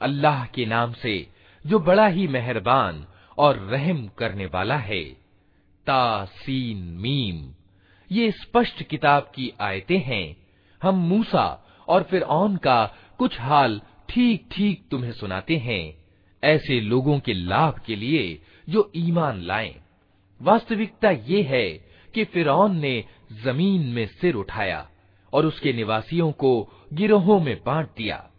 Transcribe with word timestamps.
अल्लाह 0.00 0.46
के 0.46 0.66
नाम 0.66 0.92
से, 0.92 1.26
जो 1.66 1.78
बड़ा 1.78 2.06
ही 2.06 2.28
मेहरबान 2.28 3.06
और 3.38 3.56
रहम 3.56 4.08
करने 4.08 4.46
वाला 4.46 4.76
है। 4.76 5.04
तासीन 5.86 6.78
मीम। 6.78 7.54
ये 8.12 8.30
स्पष्ट 8.30 8.82
किताब 8.82 9.32
की 9.34 9.52
आयतें 9.60 9.98
हैं। 9.98 10.36
हम 10.82 10.94
मूसा 10.94 11.76
और 11.88 12.02
फिर 12.02 12.22
औन 12.22 12.56
का 12.56 12.94
कुछ 13.18 13.40
हाल 13.40 13.80
ठीक 14.08 14.48
ठीक 14.52 14.88
तुम्हें 14.90 15.12
सुनाते 15.12 15.56
हैं। 15.56 16.04
ऐसे 16.44 16.80
लोगों 16.80 17.20
के 17.20 17.34
लाभ 17.34 17.78
के 17.78 17.96
लिए 17.96 18.42
जो 18.68 18.92
ईमान 18.96 19.40
लाएँ। 19.40 19.74
वास्तविकता 20.42 21.10
ये 21.10 21.42
है 21.42 21.68
कि 22.14 22.24
फिरौन 22.24 22.76
ने 22.76 23.04
ज़मीन 23.32 23.82
में 23.82 24.06
सिर 24.06 24.34
उठाया 24.34 24.90
और 25.32 25.46
उसके 25.46 25.72
निवासियों 25.72 26.32
को 26.32 26.68
गिरोहों 26.92 27.40
में 27.40 27.60
बांट 27.66 27.86
दिया। 27.96 28.29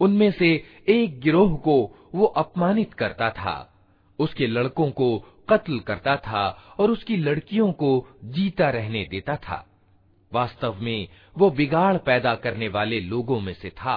उनमें 0.00 0.30
से 0.30 0.48
एक 0.88 1.20
गिरोह 1.20 1.56
को 1.64 1.76
वो 2.14 2.26
अपमानित 2.36 2.94
करता 2.94 3.30
था 3.32 3.56
उसके 4.18 4.46
लड़कों 4.46 4.90
को 4.90 5.08
कत्ल 5.48 5.78
करता 5.88 6.16
था 6.26 6.42
और 6.80 6.90
उसकी 6.90 7.16
लड़कियों 7.16 7.70
को 7.72 7.90
जीता 8.34 8.68
रहने 8.70 9.04
देता 9.10 9.36
था 9.46 9.64
वास्तव 10.32 10.76
में 10.80 11.08
वो 11.36 11.50
बिगाड़ 11.50 11.96
पैदा 12.06 12.34
करने 12.44 12.68
वाले 12.68 13.00
लोगों 13.12 13.40
में 13.40 13.54
से 13.54 13.70
था 13.82 13.96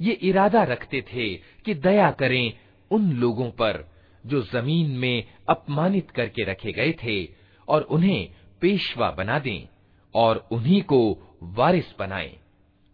ये 0.00 0.12
इरादा 0.12 0.62
रखते 0.62 1.02
थे 1.02 1.34
कि 1.34 1.74
दया 1.74 2.10
करें 2.10 2.52
उन 2.90 3.12
लोगों 3.12 3.50
पर 3.50 3.92
जो 4.26 4.42
ज़मीन 4.42 4.90
में 4.90 5.24
अपमानित 5.48 6.10
करके 6.10 6.44
रखे 6.44 6.72
गए 6.72 6.92
थे 7.04 7.28
और 7.68 7.82
उन्हें 7.82 8.30
पेशवा 8.60 9.10
बना 9.10 9.38
दें 9.38 9.68
और 10.14 10.48
उन्हीं 10.52 10.82
को 10.82 11.30
वारिस 11.42 11.84
बनाएँ 11.98 12.36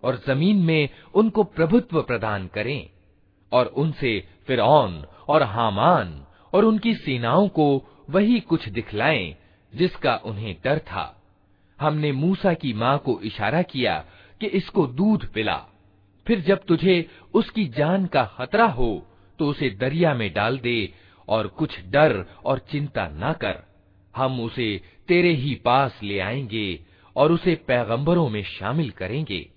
और 0.05 0.23
ज़मीन 0.27 0.57
में 0.57 0.89
उनको 1.15 1.45
प्रभुत्व 1.45 2.03
प्रदान 2.03 2.47
करें 2.47 2.91
और 3.53 3.67
उनसे 3.67 4.29
फिर 4.47 4.61
और 4.61 5.43
हामान 5.43 6.27
और 6.55 6.65
उनकी 6.65 6.95
सेनाओं 6.95 7.49
को 7.49 7.85
वही 8.11 8.41
कुछ 8.41 8.69
दिखलाएँ 8.69 9.35
जिसका 9.75 10.17
उन्हें 10.17 10.57
डर 10.65 10.79
था। 10.79 11.23
हमने 11.81 12.13
मूसा 12.13 12.55
की 12.55 12.73
माँ 12.73 12.99
को 12.99 13.21
इशारा 13.21 13.63
किया 13.63 14.05
कि 14.41 14.47
इसको 14.47 14.87
दूध 14.87 15.33
पिला। 15.33 15.67
फिर 16.27 16.41
जब 16.41 16.65
तुझे 16.65 17.07
उसकी 17.35 17.65
जान 17.67 18.07
का 18.07 18.25
खतरा 18.25 18.65
हो 18.65 19.07
तो 19.39 19.49
उसे 19.49 19.71
दरिया 19.71 20.15
में 20.15 20.33
डाल 20.33 20.59
दे 20.59 20.93
और 21.29 21.47
कुछ 21.47 21.81
डर 21.87 22.25
और 22.45 22.59
चिंता 22.59 23.09
ना 23.09 23.33
कर। 23.33 23.63
हम 24.17 24.41
उसे 24.41 24.81
तेरे 25.09 25.33
ही 25.33 25.55
पास 25.55 26.01
ले 26.03 26.19
आएँगे 26.19 26.81
और 27.17 27.33
उसे 27.33 27.55
पैगंबरों 27.55 28.29
में 28.29 28.43
शामिल 28.43 28.91
करेंगे। 28.91 29.51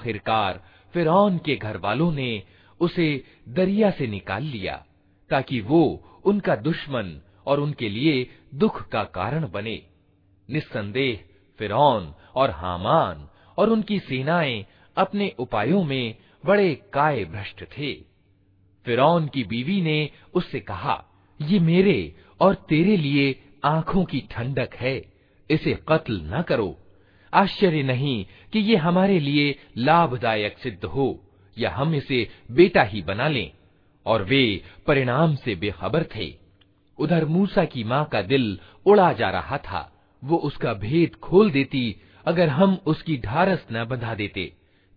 आखिरकार 0.00 0.62
फिरौन 0.92 1.38
के 1.38 1.56
घर 1.56 1.76
वालों 1.76 2.12
ने 2.12 2.42
उसे 2.80 3.24
दरिया 3.48 3.90
से 3.90 4.06
निकाल 4.06 4.42
लिया, 4.42 4.84
ताकि 5.30 5.60
वो 5.60 5.82
उनका 6.24 6.56
दुश्मन 6.56 7.20
और 7.46 7.60
उनके 7.60 7.88
लिए 7.88 8.30
दुख 8.54 8.88
का 8.88 9.04
कारण 9.04 9.50
बने। 9.50 9.82
निस्संदेह 10.50 11.20
फिरौन 11.58 12.14
और 12.34 12.50
हामान 12.50 13.28
और 13.58 13.70
उनकी 13.70 13.98
सेनाएँ 13.98 14.66
अपने 14.96 15.32
उपायों 15.38 15.84
में 15.84 16.14
बड़े 16.46 16.74
काय 16.92 17.24
भ्रष्ट 17.24 17.64
थे। 17.64 17.94
फिरौन 18.84 19.28
की 19.28 19.44
बीवी 19.44 19.80
ने 19.82 20.10
उससे 20.34 20.60
कहा, 20.60 21.04
ये 21.42 21.58
मेरे 21.58 22.14
और 22.40 22.54
तेरे 22.54 22.96
लिए 22.96 23.42
आँखों 23.64 24.04
की 24.04 24.20
ठंडक 24.30 24.74
है, 24.74 25.12
इसे 25.50 25.78
कत्ल 25.88 26.20
न 26.24 26.42
करो। 26.42 26.78
आश्चर्य 27.34 27.82
नहीं 27.82 28.26
कि 28.52 28.58
ये 28.58 28.76
हमारे 28.76 29.20
लिए 29.20 29.58
लाभदायक 29.78 30.58
सिद्ध 30.58 30.84
हो, 30.84 31.24
या 31.58 31.70
हम 31.70 31.94
इसे 31.94 32.30
बेटा 32.50 32.82
ही 32.82 33.02
बना 33.02 33.28
लें, 33.28 33.52
और 34.06 34.22
वे 34.22 34.62
परिणाम 34.86 35.34
से 35.34 35.54
बेखबर 35.54 36.04
थे। 36.16 36.34
उधर 36.98 37.24
मूसा 37.24 37.64
की 37.64 37.84
माँ 37.84 38.04
का 38.04 38.22
दिल 38.22 38.58
उड़ा 38.86 39.12
जा 39.12 39.30
रहा 39.30 39.58
था। 39.58 39.96
वो 40.24 40.36
उसका 40.36 40.74
भेद 40.74 41.14
खोल 41.14 41.50
देती, 41.50 41.96
अगर 42.26 42.48
हम 42.48 42.78
उसकी 42.86 43.16
ढारस 43.18 43.66
न 43.72 43.84
बंधा 43.84 44.14
देते, 44.14 44.52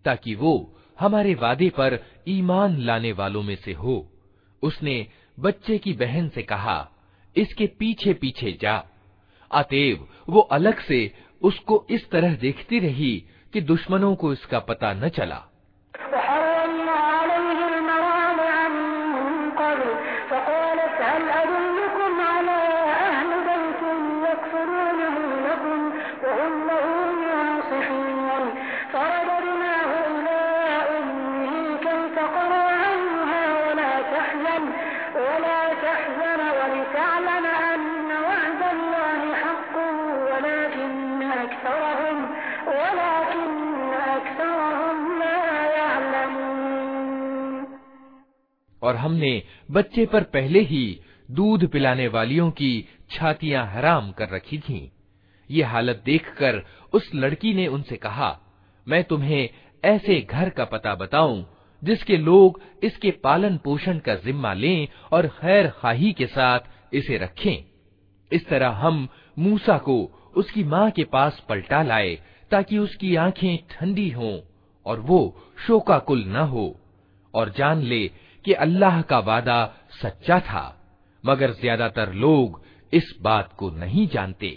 ताकि 0.05 0.35
वो 0.35 0.79
हमारे 0.99 1.33
वादे 1.33 1.69
पर 1.69 1.99
ईमान 2.27 2.77
लाने 2.77 3.11
वालों 3.11 3.43
में 3.43 3.55
से 3.55 3.73
हो। 3.73 4.11
उसने 4.61 5.07
बच्चे 5.39 5.77
की 5.77 5.93
बहन 5.93 6.29
से 6.29 6.41
कहा, 6.41 6.89
इसके 7.37 7.67
पीछे 7.67 8.13
पीछे 8.13 8.57
जा। 8.61 8.83
अतएव 9.51 10.07
वो 10.29 10.39
अलग 10.39 10.79
से 10.79 11.13
उसको 11.43 11.85
इस 11.89 12.09
तरह 12.09 12.35
देखती 12.35 12.79
रही 12.79 13.25
कि 13.53 13.61
दुश्मनों 13.61 14.15
को 14.15 14.33
इसका 14.33 14.59
पता 14.59 14.93
न 14.93 15.09
चला। 15.09 15.43
हमने 49.23 49.43
बच्चे 49.71 50.05
पर 50.05 50.23
पहले 50.23 50.59
ही 50.61 50.99
दूध 51.31 51.67
पिलाने 51.67 52.07
वालियों 52.07 52.49
की 52.51 52.71
छातियाँ 53.11 53.65
हराम 53.71 54.11
कर 54.11 54.29
रखी 54.29 54.57
थीं। 54.59 54.87
ये 55.49 55.63
हालत 55.63 56.01
देखकर 56.05 56.61
उस 56.93 57.09
लड़की 57.15 57.53
ने 57.53 57.67
उनसे 57.67 57.95
कहा, 57.95 58.39
मैं 58.87 59.03
तुम्हें 59.03 59.49
ऐसे 59.83 60.19
घर 60.21 60.49
का 60.49 60.65
पता 60.65 60.95
बताऊँ, 60.95 61.45
जिसके 61.81 62.17
लोग 62.17 62.61
इसके 62.83 63.11
पालन 63.23 63.57
पोषण 63.57 63.99
का 63.99 64.15
जिम्मा 64.15 64.53
लें 64.53 64.87
और 65.11 65.27
खैर 65.39 65.67
खाही 65.67 66.11
के 66.13 66.27
साथ 66.27 66.59
इसे 66.93 67.17
रखें 67.17 67.57
इस 68.31 68.47
तरह 68.47 68.69
हम 68.77 69.07
मूसा 69.39 69.77
को 69.77 69.97
उसकी 70.35 70.63
माँ 70.63 70.89
के 70.91 71.03
पास 71.03 71.41
पलटा 71.49 71.81
लाए, 71.83 72.15
ताकि 72.51 72.77
उसकी 72.77 73.15
आँखें 73.15 73.57
ठंडी 73.71 74.09
हों 74.09 74.39
और 74.85 74.99
वो 74.99 75.21
शोकाकुल 75.67 76.23
न 76.27 76.35
हो 76.35 76.67
और 77.33 77.53
जान 77.57 77.81
ले 77.81 78.09
कि 78.44 78.52
अल्लाह 78.66 79.00
का 79.10 79.18
वादा 79.28 79.58
सच्चा 80.02 80.38
था 80.40 80.64
मगर 81.24 81.52
ज्यादातर 81.60 82.12
लोग 82.24 82.60
इस 82.92 83.12
बात 83.22 83.52
को 83.58 83.70
नहीं 83.70 84.06
जानते 84.08 84.56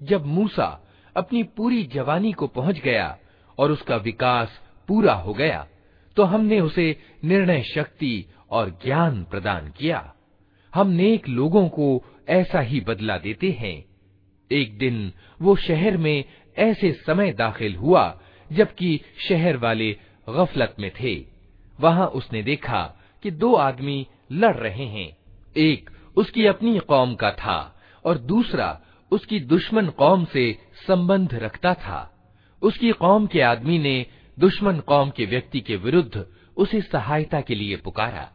जब 0.00 0.24
मूसा 0.24 0.68
अपनी 1.16 1.42
पूरी 1.56 1.82
जवानी 1.94 2.32
को 2.32 2.46
पहुंच 2.46 2.78
गया 2.80 3.08
और 3.59 3.71
उसका 3.71 3.95
विकास 3.95 4.59
पूरा 4.87 5.13
हो 5.13 5.33
गया 5.33 5.67
तो 6.17 6.23
हमने 6.23 6.59
उसे 6.59 6.97
निर्णय 7.23 7.63
शक्ति 7.63 8.25
और 8.51 8.69
ज्ञान 8.85 9.23
प्रदान 9.23 9.69
किया। 9.69 10.13
हम 10.75 10.87
नेक 10.87 11.29
लोगों 11.29 11.69
को 11.69 12.03
ऐसा 12.29 12.59
ही 12.59 12.79
बदला 12.79 13.17
देते 13.17 13.51
हैं। 13.51 13.85
एक 14.51 14.77
दिन 14.77 15.11
वो 15.41 15.55
शहर 15.55 15.97
में 15.97 16.23
ऐसे 16.57 16.91
समय 16.91 17.31
दाखिल 17.31 17.75
हुआ, 17.75 18.21
जबकि 18.51 19.01
शहर 19.29 19.57
वाले 19.57 19.97
गफलत 20.29 20.75
में 20.79 20.91
थे। 21.01 21.25
वहाँ 21.79 22.07
उसने 22.07 22.43
देखा 22.43 22.83
कि 23.23 23.31
दो 23.31 23.53
आदमी 23.53 24.07
लड़ 24.31 24.55
रहे 24.55 24.85
हैं। 24.85 25.17
एक 25.57 25.89
उसकी 26.15 26.45
अपनी 26.45 26.79
कौम 26.79 27.15
का 27.15 27.31
था 27.31 27.81
और 28.05 28.17
दूसरा 28.17 28.81
उसकी 29.11 29.39
दुश्मन 29.39 29.87
कौम 29.87 30.25
से 30.25 30.59
संबंध 30.87 31.33
रखता 31.33 31.73
था। 31.73 32.14
उसकी 32.65 32.91
कौम 32.91 33.27
के 33.27 33.41
आदमी 33.41 33.79
ने 33.79 34.05
दुश्मन 34.39 34.79
कौम 34.79 35.09
के 35.09 35.25
व्यक्ति 35.25 35.59
के 35.59 35.75
विरुद्ध 35.75 36.25
उसे 36.57 36.81
सहायता 36.81 37.41
के 37.41 37.55
लिए 37.55 37.75
पुकारा। 37.75 38.31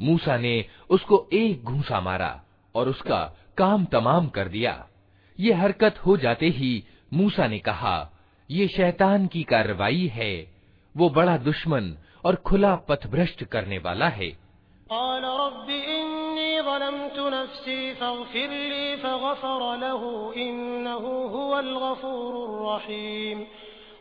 मूसा 0.00 0.36
ने 0.36 0.64
उसको 0.90 1.28
एक 1.32 1.64
घूसा 1.64 2.00
मारा 2.00 2.44
और 2.74 2.88
उसका 2.88 3.36
काम 3.58 3.84
तमाम 3.84 4.28
कर 4.28 4.48
दिया। 4.48 4.88
ये 5.40 5.52
हरकत 5.52 5.98
हो 6.06 6.16
जाते 6.16 6.48
ही 6.48 6.84
मूसा 7.12 7.46
ने 7.46 7.58
कहा, 7.58 8.10
ये 8.50 8.68
शैतान 8.68 9.26
की 9.26 9.42
कार्रवाई 9.42 10.06
है। 10.06 10.54
वो 10.96 11.10
बड़ा 11.10 11.36
दुश्मन 11.36 11.96
और 12.24 12.34
खुला 12.34 12.74
पथभ्रष्ट 12.74 13.44
करने 13.44 13.78
वाला 13.78 14.08
है। 14.08 14.48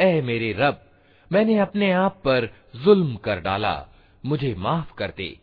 ए 0.00 0.20
मेरे 0.20 0.52
रब, 0.52 0.90
मैंने 1.32 1.58
अपने 1.58 1.92
आप 1.92 2.12
पर 2.24 2.46
जुल्म 2.76 3.16
कर 3.16 3.40
डाला, 3.40 3.88
मुझे 4.26 4.54
माफ़ 4.54 4.94
कर 4.94 5.12
दे। 5.16 5.38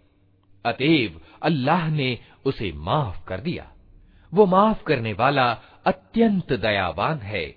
अतएव 0.66 1.22
अल्लाह 1.42 1.90
ने 1.90 2.20
उसे 2.46 2.72
माफ़ 2.72 3.28
कर 3.28 3.40
दिया। 3.40 3.72
वो 4.34 4.46
माफ़ 4.46 4.84
करने 4.84 5.14
वाला 5.14 5.62
अत्यंत 5.86 6.54
दयावान 6.54 7.18
है। 7.18 7.56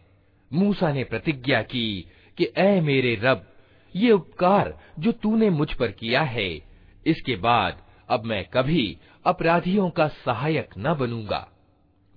मूसा 0.53 0.93
ने 0.93 1.05
प्रतिज्ञा 1.05 1.63
की 1.63 2.09
कि, 2.39 2.53
ए 2.57 2.81
मेरे 2.81 3.15
रब, 3.15 3.53
ये 3.97 4.13
उपकार 4.13 4.79
जो 4.99 5.13
तूने 5.13 5.51
मुझ 5.51 5.73
पर 5.73 5.91
किया 5.91 6.23
है, 6.23 6.63
इसके 7.07 7.37
बाद 7.37 7.83
अब 8.09 8.25
मैं 8.25 8.45
कभी 8.45 8.99
अपराधियों 9.27 9.91
का 9.91 10.09
सहायक 10.09 10.69
न 10.79 10.95
बनूँगा। 10.95 11.49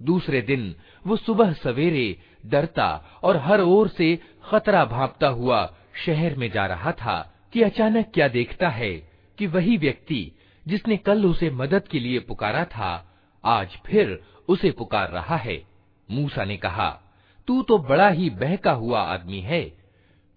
दूसरे 0.01 0.41
दिन 0.41 0.75
वो 1.07 1.17
सुबह 1.17 1.53
सवेरे 1.53 2.19
डरता 2.45 2.89
और 3.23 3.37
हर 3.37 3.61
ओर 3.61 3.87
से 3.87 4.15
खतरा 4.43 4.83
भापता 4.85 5.27
हुआ 5.27 5.65
शहर 6.05 6.35
में 6.35 6.49
जा 6.51 6.65
रहा 6.65 6.91
था 6.91 7.17
कि 7.53 7.61
अचानक 7.61 8.11
क्या 8.13 8.27
देखता 8.27 8.69
है 8.69 8.91
कि 9.37 9.47
वही 9.47 9.77
व्यक्ति 9.77 10.31
जिसने 10.65 10.97
कल 10.97 11.25
उसे 11.25 11.49
मदद 11.49 11.87
के 11.87 11.99
लिए 11.99 12.19
पुकारा 12.19 12.63
था, 12.65 13.07
आज 13.43 13.77
फिर 13.85 14.19
उसे 14.49 14.71
पुकार 14.71 15.09
रहा 15.09 15.35
है। 15.35 15.61
मूसा 16.09 16.43
ने 16.45 16.57
कहा, 16.57 16.89
तू 17.47 17.61
तो 17.61 17.77
बड़ा 17.79 18.07
ही 18.09 18.29
बहका 18.29 18.71
हुआ 18.71 19.01
आदमी 19.03 19.39
है। 19.39 19.63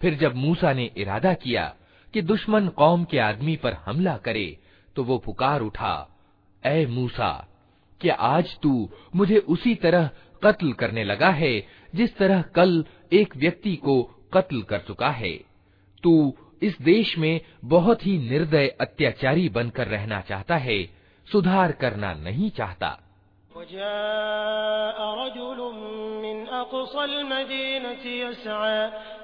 फिर 0.00 0.14
जब 0.14 0.34
मूसा 0.34 0.72
ने 0.72 0.90
इरादा 0.96 1.32
किया 1.34 1.74
कि 2.14 2.22
दुश्मन 2.22 2.68
कौम 2.68 3.04
के 3.04 3.18
आदमी 3.18 3.56
पर 3.56 3.72
हमला 3.86 4.16
करे 4.16 4.46
तो 4.96 5.04
वो 5.04 5.18
पुकार 5.18 5.60
उठा 5.60 5.94
ए 6.62 6.86
मूसा, 6.86 7.48
क्या 8.00 8.14
आज 8.14 8.58
तू 8.62 8.90
मुझे 9.16 9.38
उसी 9.38 9.74
तरह 9.74 10.10
कत्ल 10.42 10.72
करने 10.72 11.04
लगा 11.04 11.30
है 11.30 11.54
जिस 11.95 12.17
तरह 12.17 12.41
कल 12.55 12.83
एक 13.13 13.35
व्यक्ति 13.37 13.75
को 13.75 14.01
कत्ल 14.33 14.61
कर 14.61 14.79
चुका 14.79 15.09
है 15.11 15.33
तू 16.03 16.13
इस 16.63 16.81
देश 16.81 17.17
में 17.17 17.39
बहुत 17.65 18.05
ही 18.05 18.17
निर्दय 18.29 18.67
अत्याचारी 18.81 19.49
बनकर 19.49 19.87
रहना 19.87 20.21
चाहता 20.21 20.55
है 20.57 20.83
सुधार 21.27 21.71
करना 21.71 22.13
नहीं 22.13 22.49
चाहता 22.51 22.97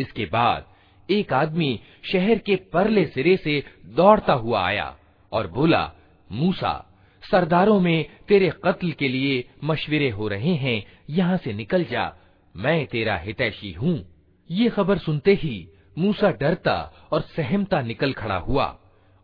इसके 0.00 0.24
बाद 0.26 0.64
एक 1.08 1.32
आदमी 1.32 1.78
शहर 2.12 2.38
के 2.38 2.56
परले 2.72 3.04
सिरे 3.06 3.36
से 3.36 3.62
दौड़ता 3.96 4.32
हुआ 4.32 4.66
आया 4.66 4.88
और 5.32 5.46
बोला 5.46 5.84
मूसा 6.30 6.72
सरदारों 7.22 7.78
में 7.80 8.04
तेरे 8.28 8.50
कत्ल 8.64 8.90
के 8.92 9.08
लिए 9.08 9.44
मशवरे 9.64 10.10
हो 10.10 10.28
रहे 10.28 10.54
हैं 10.64 10.82
यहाँ 11.10 11.36
से 11.44 11.52
निकल 11.52 11.84
जा 11.84 12.04
मैं 12.55 12.85
तेरा 12.87 13.17
हितैषी 13.17 13.71
हूँ। 13.71 13.99
ये 14.51 14.69
खबर 14.69 14.97
सुनते 14.97 15.33
ही 15.33 15.67
मूसा 15.97 16.31
डरता 16.31 17.09
और 17.11 17.21
सहमता 17.21 17.81
निकल 17.81 18.13
खड़ा 18.13 18.37
हुआ 18.37 18.65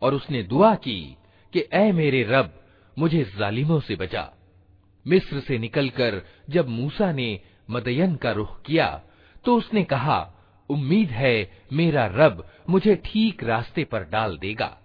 और 0.01 0.13
उसने 0.13 0.43
दुआ 0.43 0.75
की 0.75 1.17
कि, 1.53 1.59
ऐ 1.59 1.91
मेरे 1.91 2.23
रब, 2.23 2.53
मुझे 2.97 3.23
जालिमों 3.37 3.79
से 3.79 3.95
बचा। 3.95 4.31
मिस्र 5.07 5.39
से 5.39 5.57
निकलकर 5.57 6.21
जब 6.49 6.67
मूसा 6.67 7.11
ने 7.11 7.39
मदयन 7.69 8.15
का 8.15 8.31
रुख 8.31 8.61
किया 8.61 9.01
तो 9.45 9.55
उसने 9.55 9.83
कहा, 9.83 10.33
उम्मीद 10.69 11.09
है 11.09 11.51
मेरा 11.73 12.05
रब 12.05 12.47
मुझे 12.69 12.95
ठीक 13.05 13.43
रास्ते 13.43 13.83
पर 13.83 14.03
डाल 14.03 14.37
देगा। 14.37 14.77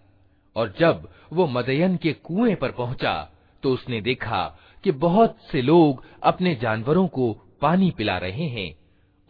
और 0.57 0.75
जब 0.79 1.09
वो 1.33 1.47
मदयन 1.47 1.97
के 1.97 2.13
कुएँ 2.13 2.55
पर 2.55 2.71
पहुँचा 2.71 3.33
तो 3.63 3.73
उसने 3.73 4.01
देखा 4.01 4.59
कि 4.85 4.91
बहुत 4.91 5.39
से 5.53 5.63
लोग 5.63 6.05
अपने 6.23 6.55
जानवरों 6.55 7.07
को 7.09 7.39
पानी 7.63 7.91
पिला 7.91 8.19
रहे 8.19 8.45
हैं 8.45 8.75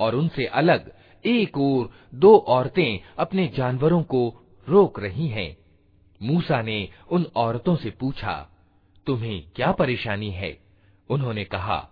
और 0.01 0.15
उनसे 0.15 0.47
अलग 0.47 0.93
एक 1.25 1.59
और 1.59 1.91
दो 2.15 2.37
औरतें 2.37 2.99
अपने 3.19 3.49
जानवरों 3.49 4.03
को 4.03 4.35
रोक 4.69 5.01
रही 5.01 5.29
हैं। 5.29 5.57
मूसा 6.23 6.63
ने 6.63 6.89
उन 7.11 7.27
औरतों 7.37 7.77
से 7.77 7.91
पूछा, 7.91 8.49
तुम्हें 9.07 9.45
क्या 9.57 9.73
परेशानी 9.73 10.31
है? 10.31 10.59
उन्होंने 11.11 11.45
कहा, 11.45 11.89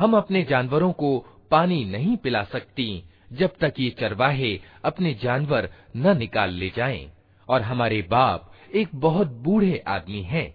हम 0.00 0.16
अपने 0.16 0.42
जानवरों 0.42 0.92
को 0.92 1.26
पानी 1.50 1.84
नहीं 1.84 2.16
पिला 2.16 2.44
सकती 2.44 3.04
जब 3.32 3.50
तक 3.60 3.74
ये 3.78 3.90
चरवाहे 3.90 4.60
अपने 4.84 5.14
जानवर 5.14 5.70
न 5.96 6.18
निकाल 6.18 6.50
ले 6.50 6.72
जाएँ 6.76 7.10
और 7.48 7.62
हमारे 7.62 8.02
बाप 8.02 8.52
एक 8.74 8.88
बहुत 8.94 9.26
बूढ़े 9.26 9.84
आदमी 9.88 10.22
हैं। 10.22 10.54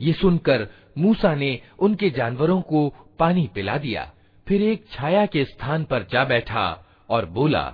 ये 0.00 0.12
सुनकर 0.12 0.66
मूसा 0.98 1.34
ने 1.34 1.60
उनके 1.78 2.10
जानवरों 2.10 2.60
को 2.62 2.88
पानी 3.18 3.46
पिला 3.54 3.76
दिया 3.78 4.04
फिर 4.46 4.62
एक 4.62 4.84
छाया 4.92 5.24
के 5.26 5.44
स्थान 5.44 5.84
पर 5.84 6.06
जा 6.12 6.24
बैठा 6.24 6.66
और 7.10 7.26
बोला 7.36 7.64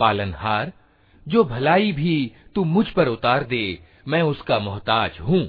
पालनहार 0.00 0.72
जो 1.26 1.44
भलाई 1.44 1.92
भी 1.92 2.14
तू 2.54 2.64
मुझ 2.64 2.86
पर 2.90 3.08
उतार 3.08 3.44
दे 3.44 3.64
मैं 4.05 4.21
उसका 4.21 4.59
मोहताज 4.59 5.19
हूँ। 5.19 5.43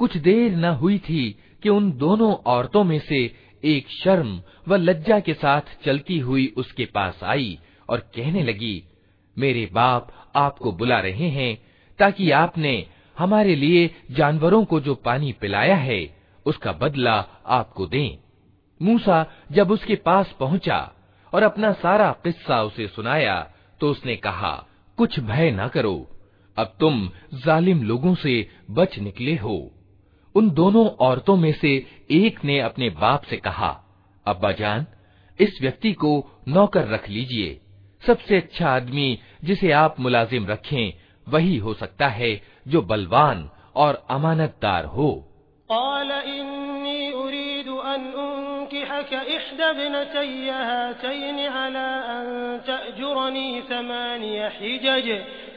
कुछ 0.00 0.16
देर 0.16 0.56
न 0.56 0.64
हुई 0.74 0.98
थी 0.98 1.30
कि 1.62 1.68
उन 1.68 1.90
दोनों 1.92 2.32
औरतों 2.46 2.84
में 2.84 2.98
से 2.98 3.24
एक 3.62 3.88
शर्म 3.92 4.40
व 4.68 4.76
लज्जा 4.76 5.18
के 5.20 5.34
साथ 5.34 5.60
चलती 5.84 6.18
हुई 6.18 6.46
उसके 6.56 6.84
पास 6.84 7.20
आई 7.24 7.58
और 7.90 8.00
कहने 8.14 8.42
लगी, 8.42 8.84
मेरे 9.36 9.68
बाप 9.72 10.12
आपको 10.36 10.72
बुला 10.72 10.98
रहे 11.00 11.28
हैं 11.28 11.56
ताकि 11.98 12.30
आपने 12.30 12.86
हमारे 13.16 13.54
लिए 13.56 13.90
जानवरों 14.10 14.64
को 14.64 14.80
जो 14.80 14.94
पानी 14.94 15.32
पिलाया 15.32 15.76
है, 15.76 16.00
उसका 16.46 16.72
बदला 16.72 17.14
आपको 17.46 17.86
दें। 17.86 18.18
मूसा 18.80 19.24
जब 19.52 19.70
उसके 19.70 19.94
पास 19.96 20.34
पहुँचा 20.40 20.78
और 21.32 21.42
अपना 21.42 21.72
सारा 21.72 22.10
किस्सा 22.24 22.62
उसे 22.62 22.86
सुनाया 22.86 23.40
तो 23.80 23.90
उसने 23.90 24.16
कहा, 24.16 24.52
कुछ 24.98 25.18
भय 25.20 25.50
न 25.50 25.68
करो 25.68 25.96
अब 26.58 26.76
तुम 26.80 27.10
जालिम 27.34 27.82
लोगों 27.82 28.14
से 28.14 28.48
बच 28.70 28.98
निकले 28.98 29.36
हो। 29.36 29.70
उन 30.34 30.50
दोनों 30.50 30.86
औरतों 30.86 31.36
में 31.36 31.52
से 31.52 31.86
एक 32.10 32.44
ने 32.44 32.60
अपने 32.60 32.90
बाप 32.90 33.22
से 33.22 33.36
कहा, 33.36 33.84
अब्बा 34.26 34.52
जान, 34.52 34.86
इस 35.40 35.58
व्यक्ति 35.62 35.92
को 35.92 36.40
नौकर 36.48 36.88
रख 36.88 37.08
लीजिए। 37.08 37.60
सबसे 38.06 38.36
अच्छा 38.36 38.70
आदमी 38.70 39.18
जिसे 39.44 39.72
आप 39.72 40.00
मुलाजिम 40.00 40.46
रखें, 40.46 40.92
वही 41.28 41.56
हो 41.56 41.74
सकता 41.74 42.08
है 42.08 42.42
जो 42.68 42.82
बलवान 42.82 43.50
और 43.76 44.06
अमानतदार 44.10 44.84
हो। 44.84 45.24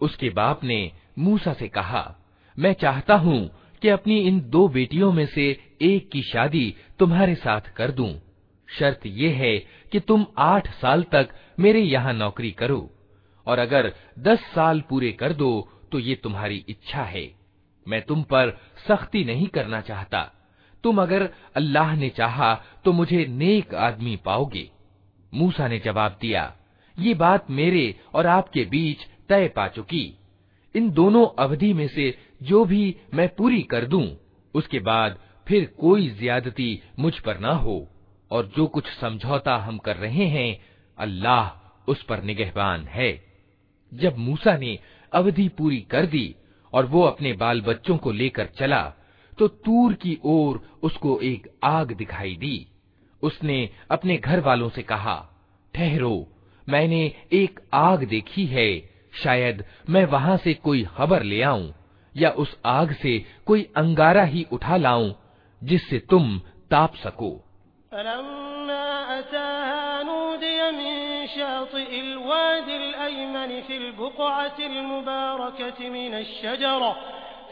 उसके 0.00 0.28
बाप 0.30 0.64
ने 0.64 0.80
मूसा 1.18 1.52
से 1.52 1.68
कहा 1.68 2.04
मैं 2.58 2.72
चाहता 2.74 3.14
हूँ 3.14 3.38
कि 3.81 3.89
अपनी 3.89 4.19
इन 4.19 4.39
दो 4.49 4.67
बेटियों 4.69 5.11
में 5.11 5.25
से 5.25 5.45
एक 5.83 6.09
की 6.11 6.21
शादी 6.23 6.73
तुम्हारे 6.99 7.35
साथ 7.37 7.73
कर 7.75 7.91
दूँ। 7.91 8.13
शर्त 8.69 9.05
यह 9.05 9.35
है 9.35 9.57
कि 9.91 9.99
तुम 9.99 10.25
आठ 10.39 10.67
साल 10.71 11.03
तक 11.11 11.29
मेरे 11.59 11.79
यहाँ 11.81 12.13
नौकरी 12.13 12.51
करो, 12.53 12.89
और 13.47 13.59
अगर 13.59 13.91
दस 14.19 14.39
साल 14.55 14.81
पूरे 14.89 15.11
कर 15.11 15.33
दो 15.33 15.69
तो 15.91 15.99
ये 15.99 16.15
तुम्हारी 16.15 16.63
इच्छा 16.69 17.03
है। 17.03 17.29
मैं 17.87 18.01
तुम 18.01 18.21
पर 18.23 18.57
सख्ती 18.87 19.23
नहीं 19.25 19.47
करना 19.47 19.81
चाहता। 19.81 20.21
तुम 20.83 21.01
अगर 21.01 21.29
अल्लाह 21.55 21.95
ने 21.95 22.09
चाहा 22.11 22.53
तो 22.85 22.91
मुझे 22.93 23.25
नेक 23.29 23.73
आदमी 23.75 24.15
पाओगे। 24.25 24.69
मूसा 25.33 25.67
ने 25.67 25.79
जवाब 25.79 26.17
दिया, 26.21 26.53
ये 26.97 27.13
बात 27.15 27.49
मेरे 27.51 27.95
और 28.13 28.27
आपके 28.27 28.63
बीच 28.65 29.05
तय 29.29 29.47
पा 29.47 29.67
चुकी। 29.69 30.03
इन 30.75 30.89
दोनों 30.91 31.25
अवधि 31.39 31.73
में 31.73 31.87
से 31.87 32.09
जो 32.41 32.63
भी 32.65 32.95
मैं 33.13 33.27
पूरी 33.35 33.61
कर 33.61 33.85
दूँ, 33.85 34.05
उसके 34.55 34.79
बाद 34.79 35.17
फिर 35.47 35.65
कोई 35.79 36.09
ज्यादती 36.09 36.81
मुझ 36.99 37.17
पर 37.19 37.39
ना 37.39 37.51
हो। 37.53 37.87
और 38.31 38.51
जो 38.57 38.65
कुछ 38.67 38.87
समझौता 38.91 39.55
हम 39.57 39.77
कर 39.77 39.95
रहे 39.95 40.25
हैं, 40.25 40.59
अल्लाह 40.97 41.91
उस 41.91 42.03
पर 42.03 42.23
निगहबान 42.23 42.85
है। 42.85 43.11
जब 43.91 44.17
मूसा 44.17 44.57
ने 44.57 44.77
अवधि 45.11 45.47
पूरी 45.47 45.79
कर 45.81 46.05
दी 46.05 46.35
और 46.73 46.85
वो 46.85 47.03
अपने 47.03 47.33
बाल 47.33 47.61
बच्चों 47.61 47.97
को 47.97 48.11
लेकर 48.11 48.45
चला 48.45 48.83
तो 49.33 49.47
तूर 49.47 49.93
की 49.93 50.17
ओर 50.23 50.61
उसको 50.83 51.19
एक 51.19 51.47
आग 51.63 51.91
दिखाई 51.91 52.35
दी। 52.35 52.67
उसने 53.21 53.69
अपने 53.91 54.17
घर 54.17 54.39
वालों 54.39 54.69
से 54.69 54.81
कहा, 54.81 55.15
ठहरो, 55.73 56.27
मैंने 56.69 57.01
एक 57.31 57.59
आग 57.73 58.03
देखी 58.03 58.45
है, 58.45 58.69
शायद 59.13 59.63
मैं 59.89 60.05
वहाँ 60.05 60.37
से 60.37 60.53
कोई 60.53 60.83
खबर 60.83 61.23
ले 61.23 61.41
आऊँ। 61.41 61.73
या 62.16 62.30
उस 62.30 62.56
आग 62.64 62.92
से 62.92 63.18
कोई 63.46 63.62
अंगारा 63.76 64.24
ही 64.24 64.46
उठा 64.52 64.76
लाऊं 64.76 65.12
जिससे 65.62 65.98
तुम 66.10 66.38
ताप 66.70 66.94
सको 66.94 67.32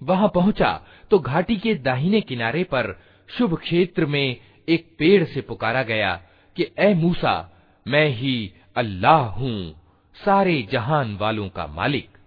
वहां 0.00 0.28
पहुंचा 0.28 0.70
तो 1.10 1.18
घाटी 1.20 1.56
के 1.56 1.74
दाहिने 1.82 2.20
किनारे 2.20 2.64
पर 2.64 2.92
शुभ 3.28 3.54
क्षेत्र 3.54 4.06
में 4.06 4.36
एक 4.68 4.86
पेड़ 4.98 5.24
से 5.24 5.40
पुकारा 5.40 5.82
गया 5.82 6.14
कि 6.56 6.66
ए 6.78 6.92
मूसा 6.94 7.34
मैं 7.86 8.08
ही 8.16 8.36
अल्लाह 8.76 9.22
हूँ 9.38 9.56
सारे 10.16 10.60
जहान 10.72 11.16
वालों 11.16 11.48
का 11.48 11.66
मालिक 11.66 12.18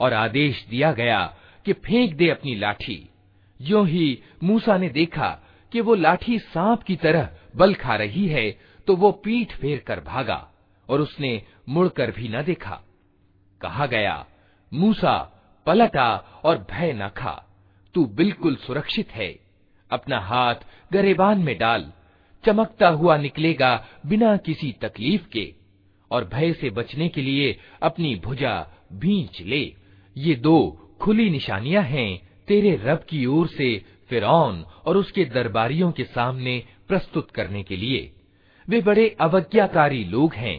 और 0.00 0.14
आदेश 0.14 0.64
दिया 0.70 0.92
गया 0.92 1.20
कि 1.66 1.72
फेंक 1.86 2.14
दे 2.14 2.28
अपनी 2.30 2.54
लाठी 2.54 2.98
यो 3.61 3.83
ही 3.83 4.21
मूसा 4.43 4.77
ने 4.77 4.89
देखा 4.89 5.29
कि 5.71 5.81
वो 5.81 5.95
लाठी 5.95 6.39
सांप 6.39 6.83
की 6.83 6.95
तरह 6.95 7.29
बल 7.55 7.73
खा 7.73 7.95
रही 7.95 8.27
है 8.27 8.49
तो 8.87 8.95
वो 8.95 9.11
पीठ 9.11 9.53
फेर 9.53 9.79
कर 9.79 9.99
भागा 9.99 10.47
और 10.89 11.01
उसने 11.01 11.41
मुड़कर 11.69 12.11
भी 12.11 12.29
न 12.29 12.41
देखा। 12.43 12.81
कहा 13.61 13.85
गया, 13.85 14.25
मूसा, 14.73 15.17
पलटा 15.65 16.41
और 16.43 16.57
भय 16.71 16.93
न 16.93 17.07
खा, 17.07 17.33
तू 17.95 18.05
बिल्कुल 18.05 18.55
सुरक्षित 18.55 19.11
है। 19.11 19.39
अपना 19.91 20.19
हाथ 20.19 20.55
गरेबान 20.93 21.39
में 21.39 21.57
डाल, 21.57 21.91
चमकता 22.43 22.89
हुआ 22.89 23.17
निकलेगा 23.17 23.87
बिना 24.05 24.35
किसी 24.37 24.71
तकलीफ़ 24.71 25.27
के, 25.27 25.53
और 26.11 26.25
भय 26.25 26.53
से 26.53 26.69
बचने 26.69 27.09
के 27.09 27.21
लिए 27.21 27.57
अपनी 27.81 28.15
भुजा 28.15 28.67
भींच 28.93 29.41
ले। 29.41 29.75
ये 30.17 30.35
दो 30.35 30.57
खुली 31.01 31.29
निशानियाँ 31.29 31.83
हैं 31.83 32.30
तेरे 32.48 32.76
रब 32.84 33.04
की 33.08 33.24
ओर 33.26 33.48
से 33.48 33.70
फिरौन 34.10 34.64
और 34.86 34.96
उसके 34.96 35.24
दरबारियों 35.24 35.90
के 35.92 36.04
सामने 36.04 36.62
प्रस्तुत 36.88 37.30
करने 37.30 37.62
के 37.62 37.76
लिए 37.76 38.10
वे 38.68 38.80
बड़े 38.80 39.08
अवज्ञाकारी 39.20 40.04
लोग 40.04 40.34
हैं 40.34 40.58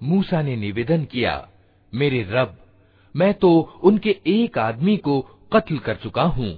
मूसा 0.00 0.40
ने 0.42 0.54
निवेदन 0.56 1.04
किया 1.04 1.34
मेरे 1.92 2.22
रब 2.30 2.54
मैं 3.14 3.32
तो 3.34 3.50
उनके 3.82 4.14
एक 4.26 4.58
आदमी 4.58 4.96
को 5.06 5.20
कत्ल 5.52 5.78
कर 5.78 5.96
चुका 6.04 6.22
हूँ 6.36 6.50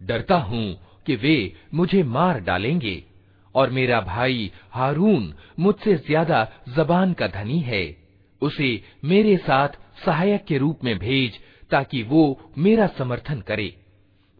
डरता 0.00 0.38
हूँ 0.50 0.66
कि 1.06 1.16
वे 1.16 1.36
मुझे 1.74 2.02
मार 2.16 2.40
डालेंगे 2.40 2.96
और 3.54 3.70
मेरा 3.70 4.00
भाई 4.04 4.50
हारून 4.70 5.32
मुझसे 5.58 5.96
ज्यादा 6.06 6.46
जबान 6.76 7.12
का 7.12 7.26
धनी 7.38 7.58
है 7.70 7.84
उसे 8.42 8.70
मेरे 9.04 9.36
साथ 9.46 9.78
सहायक 10.04 10.44
के 10.44 10.58
रूप 10.58 10.84
में 10.84 10.96
भेज 10.98 11.40
ताकि 11.70 12.02
वो 12.02 12.24
मेरा 12.58 12.86
समर्थन 12.98 13.40
करे 13.40 13.70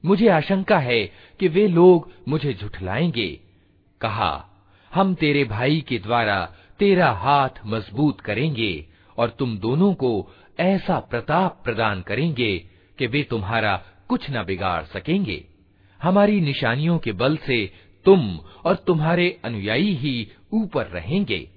मुझे 0.06 0.28
आशंका 0.28 0.80
है 0.80 1.06
कि 1.40 1.48
वे 1.48 1.68
लोग 1.68 2.12
मुझे 2.28 2.54
झुठलाएँगे। 2.54 3.40
कहा, 4.02 4.50
हम 4.94 5.16
तेरे 5.16 5.44
भाई 5.44 5.82
के 5.88 6.00
द्वारा 6.00 6.54
तेरा 6.80 7.12
हाथ 7.12 7.50
मज़बूत 7.66 8.22
करेंगे 8.22 8.86
और 9.18 9.30
तुम 9.30 9.58
दोनों 9.58 9.94
को 9.94 10.30
ऐसा 10.60 11.00
प्रताप 11.00 11.62
प्रदान 11.64 12.02
करेंगे 12.02 12.58
कि 12.98 13.08
वे 13.08 13.24
तुम्हारा 13.24 13.84
कुछ 14.08 14.30
न 14.32 14.44
बिगाड़ 14.44 14.84
सकेंगे। 14.84 15.44
हमारी 16.02 16.42
निशानियों 16.42 16.98
के 16.98 17.12
बल 17.12 17.38
से 17.38 17.72
तुम 18.06 18.40
और 18.66 18.76
तुम्हारे 18.76 19.40
अनुयायी 19.44 19.96
ही 19.96 20.32
ऊपर 20.54 20.86
रहेंगे। 20.86 21.50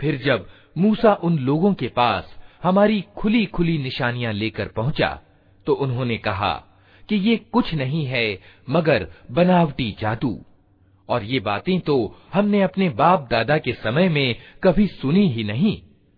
फिर 0.00 0.16
जब 0.16 0.48
मूसा 0.78 1.14
उन 1.14 1.38
लोगों 1.38 1.74
के 1.74 1.88
पास 1.88 2.36
हमारी 2.62 3.04
खुली 3.16 3.46
खुली 3.46 3.78
निशानियाँ 3.78 4.32
लेकर 4.32 4.68
पहुँचा 4.68 5.20
तो 5.66 5.72
उन्होंने 5.72 6.16
कहा 6.16 6.64
कि 7.09 7.15
ये 7.19 7.35
कुछ 7.53 7.73
नहीं 7.73 8.05
है 8.05 8.25
मगर 8.69 9.07
बनावटी 9.31 9.91
जादू 9.99 10.37
और 11.09 11.23
ये 11.23 11.39
बातें 11.39 11.79
तो 11.79 11.95
हमने 12.33 12.61
अपने 12.63 12.89
बाप 12.97 13.27
दादा 13.31 13.57
के 13.57 13.73
समय 13.73 14.09
में 14.09 14.35
कभी 14.63 14.87
सुनी 14.87 15.27
ही 15.27 15.43
नहीं 15.43 15.77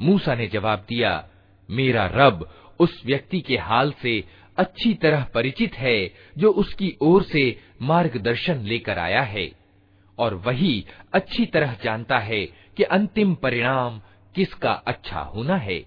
मूसा 0.00 0.34
ने 0.34 0.46
जवाब 0.46 0.78
दिया, 0.88 1.28
मेरा 1.70 2.06
रब 2.14 2.50
उस 2.80 3.02
व्यक्ति 3.06 3.40
के 3.40 3.56
हाल 3.56 3.92
से 4.02 4.24
अच्छी 4.56 4.94
तरह 4.94 5.24
परिचित 5.34 5.74
है 5.74 6.14
जो 6.38 6.50
उसकी 6.50 6.96
ओर 7.00 7.22
से 7.22 7.60
मार्गदर्शन 7.82 8.54
लेकर 8.54 8.98
आया 8.98 9.22
है, 9.22 9.52
और 10.18 10.34
वही 10.34 10.86
अच्छी 11.12 11.46
तरह 11.46 11.76
जानता 11.84 12.18
है 12.18 12.46
कि 12.46 12.82
अंतिम 12.82 13.34
परिणाम 13.34 14.00
किसका 14.34 14.72
अच्छा 14.72 15.20
होना 15.20 15.56
है। 15.56 15.84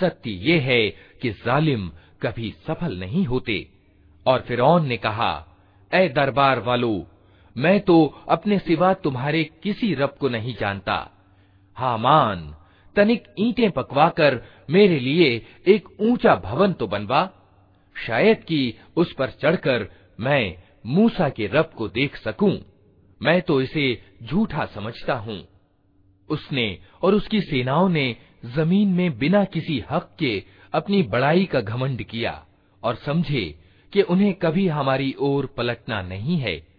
सत्य 0.00 0.30
ये 0.30 0.58
है 0.58 0.88
कि 1.22 1.30
जालिम 1.30 1.92
कभी 2.22 2.54
सफल 2.66 2.98
नहीं 2.98 3.24
होते। 3.24 3.68
और 4.26 4.40
फिर 4.40 4.80
ने 4.80 4.96
कहा, 4.96 5.46
ए 5.94 6.08
दरबार 6.08 6.60
वालों, 6.60 7.02
मैं 7.56 7.80
तो 7.80 8.24
अपने 8.28 8.58
सिवा 8.58 8.94
तुम्हारे 8.94 9.44
किसी 9.44 9.94
रब 9.94 10.16
को 10.20 10.28
नहीं 10.28 10.54
जानता। 10.60 11.10
हामान 11.76 12.54
तनिक 12.98 13.24
ईंटें 13.38 13.70
पकवाकर 13.70 14.42
मेरे 14.70 14.98
लिए 15.00 15.46
एक 15.66 15.88
ऊँचा 16.00 16.34
भवन 16.34 16.72
तो 16.72 16.86
बनवा। 16.86 17.30
शायद 18.06 18.44
कि 18.44 18.74
उस 18.96 19.12
पर 19.12 19.30
चढ़कर 19.30 19.88
मैं 20.20 20.56
मूसा 20.86 21.28
के 21.28 21.46
रब 21.46 21.70
को 21.76 21.88
देख 21.88 22.16
सकूँ। 22.16 22.58
मैं 23.22 23.42
तो 23.42 23.60
इसे 23.62 24.02
झूठा 24.22 24.64
समझता 24.64 25.14
हूँ। 25.14 25.48
उसने 26.28 26.78
और 27.02 27.14
उसकी 27.14 27.40
सेनाओं 27.40 27.88
ने 27.88 28.16
ज़मीन 28.44 28.88
में 28.88 29.18
बिना 29.18 29.44
किसी 29.44 29.84
हक 29.90 30.16
के 30.18 30.44
अपनी 30.74 31.02
बड़ाई 31.02 31.44
का 31.44 31.60
घमंड 31.60 32.02
किया 32.02 32.46
और 32.82 32.94
समझे 32.94 33.58
कि 33.92 34.02
उन्हें 34.02 34.34
कभी 34.34 34.68
हमारी 34.68 35.14
ओर 35.20 35.46
पलटना 35.46 36.02
नहीं 36.02 36.36
है। 36.36 36.78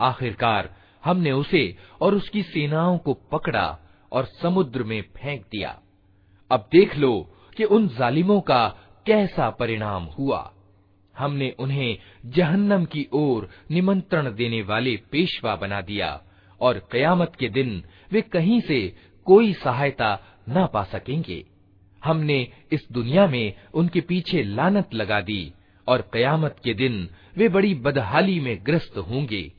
आखिरकार 0.00 0.70
हमने 1.04 1.32
उसे 1.32 1.64
और 2.02 2.14
उसकी 2.14 2.42
सेनाओं 2.42 2.98
को 2.98 3.14
पकड़ा 3.32 3.66
और 4.12 4.24
समुद्र 4.42 4.82
में 4.82 5.02
फेंक 5.16 5.44
दिया 5.52 5.78
अब 6.50 6.68
देख 6.72 6.96
लो 6.96 7.12
कि 7.56 7.64
उन 7.64 7.88
जालिमों 7.88 8.40
का 8.40 8.66
कैसा 9.06 9.50
परिणाम 9.50 10.04
हुआ 10.18 10.40
हमने 11.19 11.55
उन्हें 11.59 11.97
जहन्नम 12.25 12.85
की 12.85 13.07
ओर 13.13 13.49
निमंत्रण 13.71 14.33
देने 14.35 14.61
वाले 14.61 14.95
पेशवा 15.11 15.55
बना 15.55 15.81
दिया, 15.81 16.21
और 16.61 16.87
कयामत 16.91 17.33
के 17.39 17.49
दिन 17.49 17.83
वे 18.11 18.21
कहीं 18.21 18.61
से 18.61 18.95
कोई 19.25 19.53
सहायता 19.53 20.19
न 20.49 20.67
पा 20.73 20.83
सकेंगे। 20.83 21.45
हमने 22.03 22.47
इस 22.71 22.87
दुनिया 22.91 23.27
में 23.27 23.53
उनके 23.73 24.01
पीछे 24.01 24.43
लानत 24.43 24.93
लगा 24.93 25.21
दी, 25.21 25.53
और 25.87 26.09
कयामत 26.13 26.55
के 26.63 26.73
दिन 26.73 27.09
वे 27.37 27.49
बड़ी 27.49 27.73
बदहाली 27.75 28.39
में 28.39 28.57
ग्रस्त 28.65 28.97
होंगे। 28.97 29.51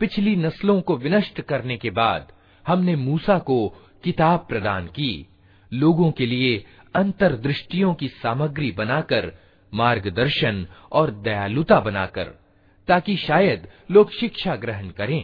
पिछली 0.00 0.36
नस्लों 0.36 0.80
को 0.80 0.96
विनष्ट 0.96 1.40
करने 1.40 1.76
के 1.76 1.90
बाद 1.90 2.32
हमने 2.66 2.96
मूसा 2.96 3.38
को 3.38 3.68
किताब 4.04 4.46
प्रदान 4.48 4.86
की। 4.86 5.26
लोगों 5.72 6.10
के 6.10 6.26
लिए 6.26 6.64
अंतर्दृष्टियों 6.94 7.94
की 7.94 8.08
सामग्री 8.08 8.70
बनाकर 8.72 9.32
मार्गदर्शन 9.73 10.65
और 10.91 11.11
दयालुता 11.25 11.79
बनाकर 11.79 12.27
ताकि 12.87 13.15
शायद 13.17 13.67
लोग 13.91 14.11
शिक्षा 14.11 14.55
ग्रहण 14.55 14.89
करें 14.99 15.23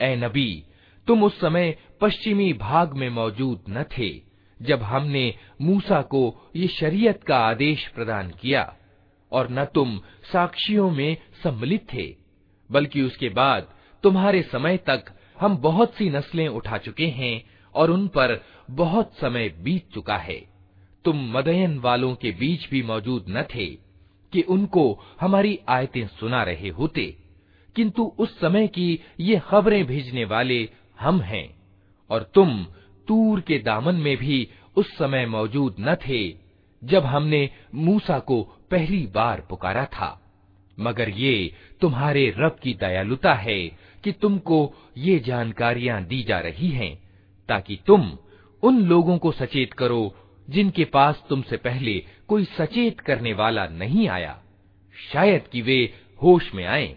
ए 0.00 0.14
नबी 0.16 0.50
तुम 1.06 1.22
उस 1.24 1.40
समय 1.40 1.76
पश्चिमी 2.00 2.52
भाग 2.54 2.92
में 2.94 3.08
मौजूद 3.10 3.64
न 3.68 3.84
थे 3.98 4.10
जब 4.60 4.82
हमने 4.82 5.24
मूसा 5.60 6.00
को 6.02 6.22
ये 6.56 6.66
शरीयत 6.70 7.22
का 7.24 7.38
आदेश 7.46 7.86
प्रदान 7.88 8.30
किया 8.30 8.72
और 9.32 9.48
न 9.50 9.64
तुम 9.74 9.98
साक्षियों 10.32 10.90
में 10.90 11.16
सम्मिलित 11.42 11.86
थे 11.94 12.06
बल्कि 12.70 13.02
उसके 13.02 13.28
बाद 13.28 13.68
तुम्हारे 14.04 14.42
समय 14.42 14.76
तक 14.86 15.12
हम 15.43 15.57
बहुत 15.57 15.93
सी 15.93 16.09
नस्लें 16.09 16.47
उठा 16.47 16.77
चुके 16.77 17.07
हैं 17.07 17.43
और 17.75 17.91
उन 17.91 18.07
पर 18.07 18.43
बहुत 18.71 19.13
समय 19.21 19.49
बीत 19.49 19.93
चुका 19.93 20.17
है। 20.17 20.45
तुम 21.05 21.31
मदयन 21.37 21.79
वालों 21.79 22.15
के 22.15 22.31
बीच 22.31 22.69
भी 22.69 22.83
मौजूद 22.83 23.25
न 23.29 23.43
थे 23.43 23.65
कि 24.33 24.41
उनको 24.41 24.99
हमारी 25.21 25.59
आयतें 25.69 26.07
सुना 26.07 26.43
रहे 26.43 26.69
होते। 26.69 27.17
किंतु 27.75 28.15
उस 28.19 28.39
समय 28.39 28.67
की 28.67 28.99
ये 29.19 29.41
खबरें 29.45 29.85
भेजने 29.85 30.25
वाले 30.25 30.69
हम 30.99 31.21
हैं 31.21 31.55
और 32.09 32.31
तुम 32.33 32.65
तूर 33.07 33.41
के 33.41 33.59
दामन 33.59 33.95
में 33.95 34.17
भी 34.17 34.49
उस 34.75 34.97
समय 34.97 35.25
मौजूद 35.25 35.75
न 35.79 35.95
थे 35.95 36.35
जब 36.83 37.05
हमने 37.05 37.49
मूसा 37.75 38.19
को 38.19 38.43
पहली 38.71 39.07
बार 39.07 39.47
पुकारा 39.49 39.85
था। 39.85 40.19
मगर 40.79 41.09
ये 41.09 41.53
तुम्हारे 41.81 42.33
रब 42.37 42.55
की 42.63 42.73
दयालुता 42.73 43.33
है 43.33 43.92
कि 44.04 44.12
तुमको 44.12 44.74
ये 44.98 45.18
जानकारियां 45.18 46.04
दी 46.04 46.22
जा 46.22 46.38
रही 46.40 46.70
हैं 46.70 46.94
ताकि 47.48 47.78
तुम 47.86 48.18
उन 48.62 48.78
लोगों 48.84 49.18
को 49.18 49.32
सचेत 49.32 49.72
करो 49.72 50.02
जिनके 50.50 50.84
पास 50.84 51.22
तुमसे 51.28 51.56
पहले 51.56 52.02
कोई 52.28 52.44
सचेत 52.44 53.00
करने 53.00 53.32
वाला 53.32 53.66
नहीं 53.66 54.08
आया 54.08 54.38
शायद 55.12 55.48
कि 55.52 55.62
वे 55.62 55.80
होश 56.22 56.54
में 56.54 56.66
आए 56.66 56.96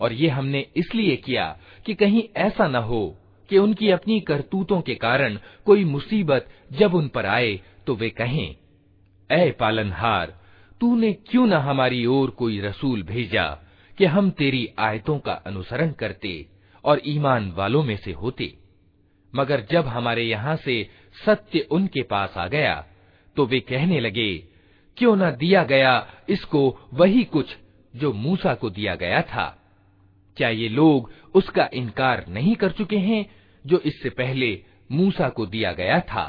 और 0.00 0.12
ये 0.12 0.28
हमने 0.28 0.66
इसलिए 0.76 1.16
किया 1.16 1.44
कि 1.86 1.94
कहीं 1.94 2.22
ऐसा 2.36 2.66
न 2.68 2.76
हो 2.76 3.02
कि 3.49 3.57
उनकी 3.57 3.89
अपनी 3.89 4.19
करतूतों 4.19 4.81
के 4.81 4.95
कारण 4.95 5.37
कोई 5.65 5.83
मुसीबत 5.83 6.47
जब 6.71 6.93
उन 6.93 7.07
पर 7.07 7.25
आए 7.25 7.59
तो 7.87 7.95
वे 7.95 8.09
कहें, 8.09 8.55
ऐ 9.29 9.49
पालनहार, 9.51 10.37
तूने 10.81 11.11
क्यों 11.13 11.45
न 11.47 11.53
हमारी 11.53 12.05
ओर 12.05 12.29
कोई 12.29 12.59
रसूल 12.59 13.03
भेजा 13.03 13.47
कि 13.97 14.05
हम 14.05 14.29
तेरी 14.31 14.67
आयतों 14.79 15.17
का 15.19 15.33
अनुसरण 15.47 15.91
करते 15.91 16.33
और 16.83 17.01
ईमान 17.05 17.51
वालों 17.51 17.83
में 17.83 17.95
से 17.97 18.11
होते? 18.11 18.53
मगर 19.33 19.65
जब 19.71 19.87
हमारे 19.87 20.23
यहाँ 20.23 20.55
से 20.55 20.89
सत्य 21.25 21.67
उनके 21.71 22.03
पास 22.03 22.37
आ 22.37 22.47
गया 22.47 22.85
तो 23.35 23.45
वे 23.45 23.59
कहने 23.59 23.99
लगे, 23.99 24.37
क्यों 24.97 25.15
न 25.15 25.31
दिया 25.31 25.63
गया 25.63 26.07
इसको 26.29 26.89
वही 26.93 27.23
कुछ 27.23 27.55
जो 27.93 28.13
मूसा 28.13 28.53
को 28.53 28.69
दिया 28.69 28.95
गया 28.95 29.21
था? 29.21 29.55
क्या 30.37 30.49
ये 30.49 30.69
लोग 30.69 31.11
उसका 31.35 31.69
इनकार 31.73 32.25
नहीं 32.27 32.55
कर 32.55 32.71
चुके 32.71 32.97
हैं 32.97 33.25
जो 33.65 33.79
इससे 33.79 34.09
पहले 34.09 34.51
मूसा 34.91 35.29
को 35.29 35.45
दिया 35.45 35.71
गया 35.73 35.99
था। 35.99 36.25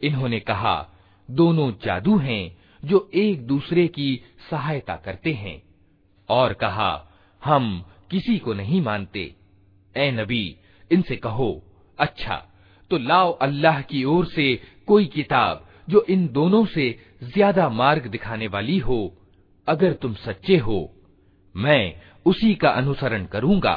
इन्होंने 0.00 0.40
कहा, 0.40 0.88
दोनों 1.28 1.70
जादू 1.84 2.16
हैं 2.18 2.56
जो 2.84 3.10
एक 3.14 3.46
दूसरे 3.46 3.86
की 3.88 4.22
सहायता 4.50 4.96
करते 4.96 5.32
हैं। 5.32 5.62
और 6.28 6.52
कहा, 6.52 6.92
हम 7.42 7.84
किसी 8.10 8.38
को 8.38 8.54
नहीं 8.54 8.80
मानते। 8.80 9.34
ए 9.96 10.10
नबी, 10.10 10.56
इनसे 10.90 11.16
कहो 11.16 11.62
अच्छा 11.98 12.36
तो 12.90 12.98
लाओ 12.98 13.32
अल्लाह 13.32 13.80
की 13.80 14.04
ओर 14.04 14.26
से 14.26 14.54
कोई 14.86 15.06
किताब 15.06 15.66
जो 15.88 16.04
इन 16.08 16.26
दोनों 16.28 16.64
से 16.66 16.98
ज़्यादा 17.22 17.68
मार्ग 17.68 18.06
दिखाने 18.06 18.46
वाली 18.46 18.78
हो। 18.78 19.16
अगर 19.68 19.92
तुम 19.92 20.14
सच्चे 20.14 20.56
हो, 20.56 20.78
मैं 21.54 21.94
उसी 22.26 22.54
का 22.54 22.70
अनुसरण 22.70 23.26
करूँगा। 23.26 23.76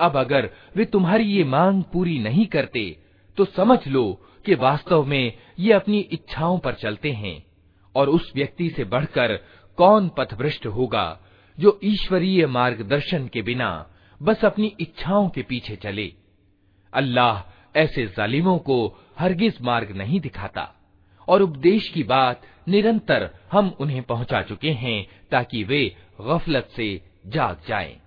अब 0.00 0.16
अगर 0.16 0.48
वे 0.76 0.84
तुम्हारी 0.86 1.24
ये 1.26 1.44
मांग 1.46 1.82
पूरी 1.92 2.18
नहीं 2.18 2.46
करते 2.46 2.84
तो 3.38 3.44
समझ 3.46 3.78
लो 3.88 4.04
कि 4.44 4.54
वास्तव 4.56 5.04
में 5.04 5.32
ये 5.58 5.72
अपनी 5.72 5.98
इच्छाओं 6.12 6.58
पर 6.58 6.74
चलते 6.74 7.10
हैं, 7.12 7.42
और 7.94 8.08
उस 8.08 8.32
व्यक्ति 8.34 8.68
से 8.70 8.84
बढ़कर 8.86 9.36
कौन 9.78 10.08
पथभ्रष्ट 10.18 10.66
होगा 10.68 11.20
जो 11.58 11.78
ईश्वरीय 11.84 12.46
मार्गदर्शन 12.48 13.26
के 13.28 13.42
बिना 13.42 13.70
बस 14.20 14.44
अपनी 14.44 14.72
इच्छाओं 14.80 15.28
के 15.28 15.42
पीछे 15.42 15.76
चले 15.76 16.12
अल्लाह 16.92 17.78
ऐसे 17.78 18.06
जालिमों 18.08 18.58
को 18.58 18.76
हरगिज 19.18 19.58
मार्ग 19.62 19.90
नहीं 19.96 20.20
दिखाता, 20.20 20.68
और 21.28 21.42
उपदेश 21.42 21.88
की 21.88 22.02
बात 22.04 22.42
निरंतर 22.68 23.28
हम 23.52 23.74
उन्हें 23.80 24.02
पहुँचा 24.02 24.42
चुके 24.42 24.70
हैं 24.74 25.06
ताकि 25.30 25.62
वे 25.64 25.84
गफलत 26.20 26.68
से 26.76 26.88
जाग 27.26 27.60
जाएँ। 27.68 27.99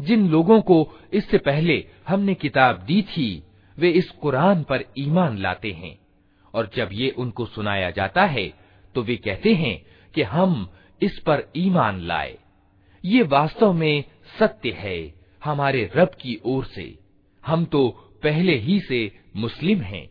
जिन 0.00 0.28
लोगों 0.28 0.60
को 0.60 0.92
इससे 1.12 1.38
पहले 1.38 1.88
हमने 2.08 2.34
किताब 2.34 2.78
दी 2.78 3.02
थी, 3.02 3.42
वे 3.78 3.90
इस 3.90 4.10
कुरान 4.10 4.62
पर 4.62 4.84
ईमान 4.98 5.38
लाते 5.38 5.72
हैं। 5.72 5.98
और 6.54 6.70
जब 6.76 6.88
ये 6.92 7.10
उनको 7.10 7.46
सुनाया 7.46 7.90
जाता 7.90 8.24
है 8.24 8.54
तो 8.94 9.02
वे 9.02 9.16
कहते 9.16 9.54
हैं 9.54 9.86
कि 10.14 10.22
हम 10.22 10.70
इस 11.02 11.18
पर 11.18 11.44
ईमान 11.56 12.00
लाए। 12.00 12.38
ये 13.04 13.22
वास्तव 13.22 13.72
में 13.72 14.04
सत्य 14.38 14.70
है 14.70 15.14
हमारे 15.44 15.90
रब 15.96 16.08
की 16.08 16.40
ओर 16.44 16.64
से। 16.64 16.98
हम 17.46 17.64
तो 17.64 17.88
पहले 18.22 18.54
ही 18.54 18.80
से 18.80 19.18
मुस्लिम 19.36 19.80
हैं। 19.80 20.10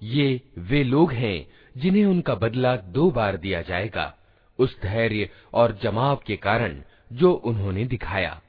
ये 0.00 0.40
वे 0.70 0.82
लोग 0.84 1.12
हैं 1.12 1.46
जिन्हें 1.76 2.04
उनका 2.06 2.34
बदला 2.34 2.74
दो 2.94 3.10
बार 3.10 3.36
दिया 3.36 3.60
जाएगा 3.62 4.12
उस 4.58 4.76
धैर्य 4.82 5.28
और 5.54 5.78
जमाव 5.82 6.20
के 6.26 6.36
कारण 6.38 6.80
जो 7.12 7.32
उन्होंने 7.44 7.84
दिखाया 7.84 8.40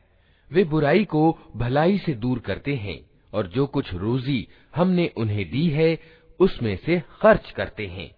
वे 0.52 0.64
बुराई 0.64 1.04
को 1.06 1.24
भलाई 1.56 1.98
से 1.98 2.14
दूर 2.16 2.40
करते 2.40 2.76
हैं 2.76 3.00
और 3.34 3.48
जो 3.48 3.66
कुछ 3.68 3.94
रोजी 3.96 4.48
हमने 4.76 5.10
उन्हें 5.18 5.44
दी 5.52 5.68
है 5.70 5.98
उसमें 6.40 6.76
से 6.86 7.00
खर्च 7.22 7.52
करते 7.52 7.88
हैं 7.88 8.10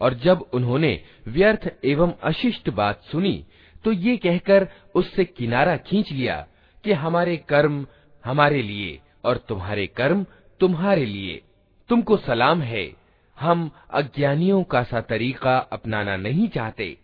और 0.00 0.14
जब 0.14 0.44
उन्होंने 0.54 0.92
व्यर्थ 1.28 1.70
एवं 1.84 2.12
अशिष्ट 2.22 2.70
बात 2.72 3.02
सुनी 3.02 3.44
तो 3.85 3.91
ये 3.91 4.17
कहकर 4.17 4.67
उससे 4.95 5.25
किनारा 5.25 5.77
खींच 5.77 6.11
लिया 6.11 6.47
कि 6.83 6.91
हमारे 6.91 7.37
कर्म 7.37 7.87
हमारे 8.25 8.61
लिए 8.61 8.99
और 9.25 9.37
तुम्हारे 9.37 9.87
कर्म 9.87 10.25
तुम्हारे 10.59 11.05
लिए। 11.05 11.41
तुमको 11.89 12.17
सलाम 12.17 12.61
है। 12.61 12.93
हम 13.39 13.71
अज्ञानियों 13.91 14.63
का 14.63 14.83
सा 14.83 15.01
तरीका 15.01 15.57
अपनाना 15.57 16.17
नहीं 16.17 16.47
चाहते। 16.47 16.97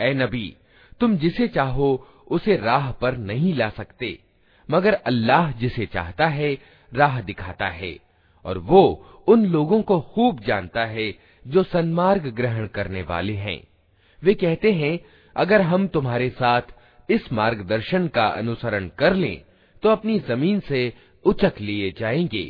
ए 0.00 0.14
नबी, 0.14 0.56
तुम 1.00 1.16
जिसे 1.16 1.48
चाहो 1.48 2.08
उसे 2.30 2.56
राह 2.56 2.92
पर 2.92 3.16
नहीं 3.16 3.54
ला 3.54 3.68
सकते, 3.68 4.18
मगर 4.70 4.94
अल्लाह 4.94 5.52
जिसे 5.52 5.86
चाहता 5.86 6.26
है, 6.26 6.58
राह 6.94 7.20
दिखाता 7.20 7.68
है, 7.68 7.98
और 8.44 8.58
वो 8.58 9.06
उन 9.28 9.46
लोगों 9.46 9.82
को 9.82 10.00
खूब 10.00 10.40
जानता 10.40 10.84
है 10.84 11.14
जो 11.46 11.62
सन्मार्ग 11.62 12.26
ग्रहण 12.26 12.66
करने 12.66 13.02
वाले 13.02 13.34
हैं। 13.34 13.68
वे 14.22 14.34
कहते 14.34 14.72
हैं 14.72 14.98
अगर 15.36 15.60
हम 15.60 15.86
तुम्हारे 15.86 16.28
साथ 16.30 16.62
इस 17.08 17.32
मार्गदर्शन 17.32 18.08
का 18.08 18.26
अनुसरण 18.26 18.88
कर 18.88 19.14
लें 19.14 19.42
तो 19.82 19.88
अपनी 19.88 20.18
ज़मीन 20.18 20.60
से 20.60 20.92
उचक 21.24 21.60
लिए 21.60 21.90
जाएँगे। 21.98 22.44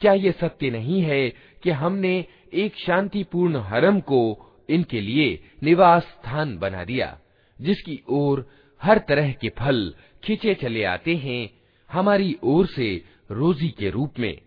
क्या 0.00 0.12
ये 0.12 0.32
सत्य 0.32 0.70
नहीं 0.70 1.00
है 1.02 1.28
कि 1.62 1.70
हमने 1.70 2.24
एक 2.54 2.76
शांतिपूर्ण 2.76 3.56
हरम 3.56 4.00
को 4.00 4.20
इनके 4.68 5.00
लिए 5.00 5.38
निवास 5.62 6.02
स्थान 6.02 6.56
बना 6.58 6.84
दिया, 6.84 7.18
जिसकी 7.60 8.02
ओर 8.08 8.46
हर 8.82 8.98
तरह 8.98 9.32
के 9.32 9.48
फल 9.48 9.94
खींचे 10.24 10.54
चले 10.54 10.84
आते 10.84 11.14
हैं, 11.16 11.50
हमारी 11.90 12.36
ओर 12.44 12.66
से 12.66 13.04
रोजी 13.30 13.68
के 13.68 13.90
रूप 13.90 14.18
में? 14.18 14.40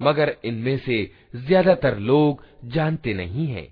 मगर 0.00 0.36
इनमें 0.44 0.76
से 0.78 1.10
ज़्यादातर 1.36 1.98
लोग 1.98 2.44
जानते 2.64 3.14
नहीं 3.14 3.46
हैं। 3.46 3.71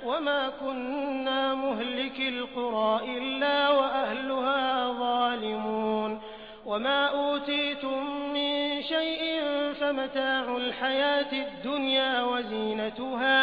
आयातिना 0.00 0.10
वमा 0.10 0.48
कुन्ना 0.58 1.54
मुहलिकिल 1.54 2.44
क़ुरा 2.54 2.90
इल्ला 3.16 3.56
वअहलुहा 3.70 4.56
ज़ालिमून 4.98 6.18
वमा 6.66 6.98
ऊतीतुम 7.14 8.04
मिन 8.32 8.82
शैइन 8.82 9.72
फमताउल 9.80 10.72
हयातिद 10.80 11.48
दुनिया 11.64 12.08
वज़ीनतुहा 12.24 13.36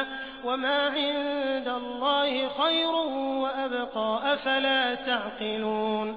वमा 0.45 0.77
इंदल्लाहि 1.05 2.41
खैरुन 2.57 3.13
वअबक़ा 3.43 4.07
अफला 4.31 4.95
तअक़िलून 4.95 6.15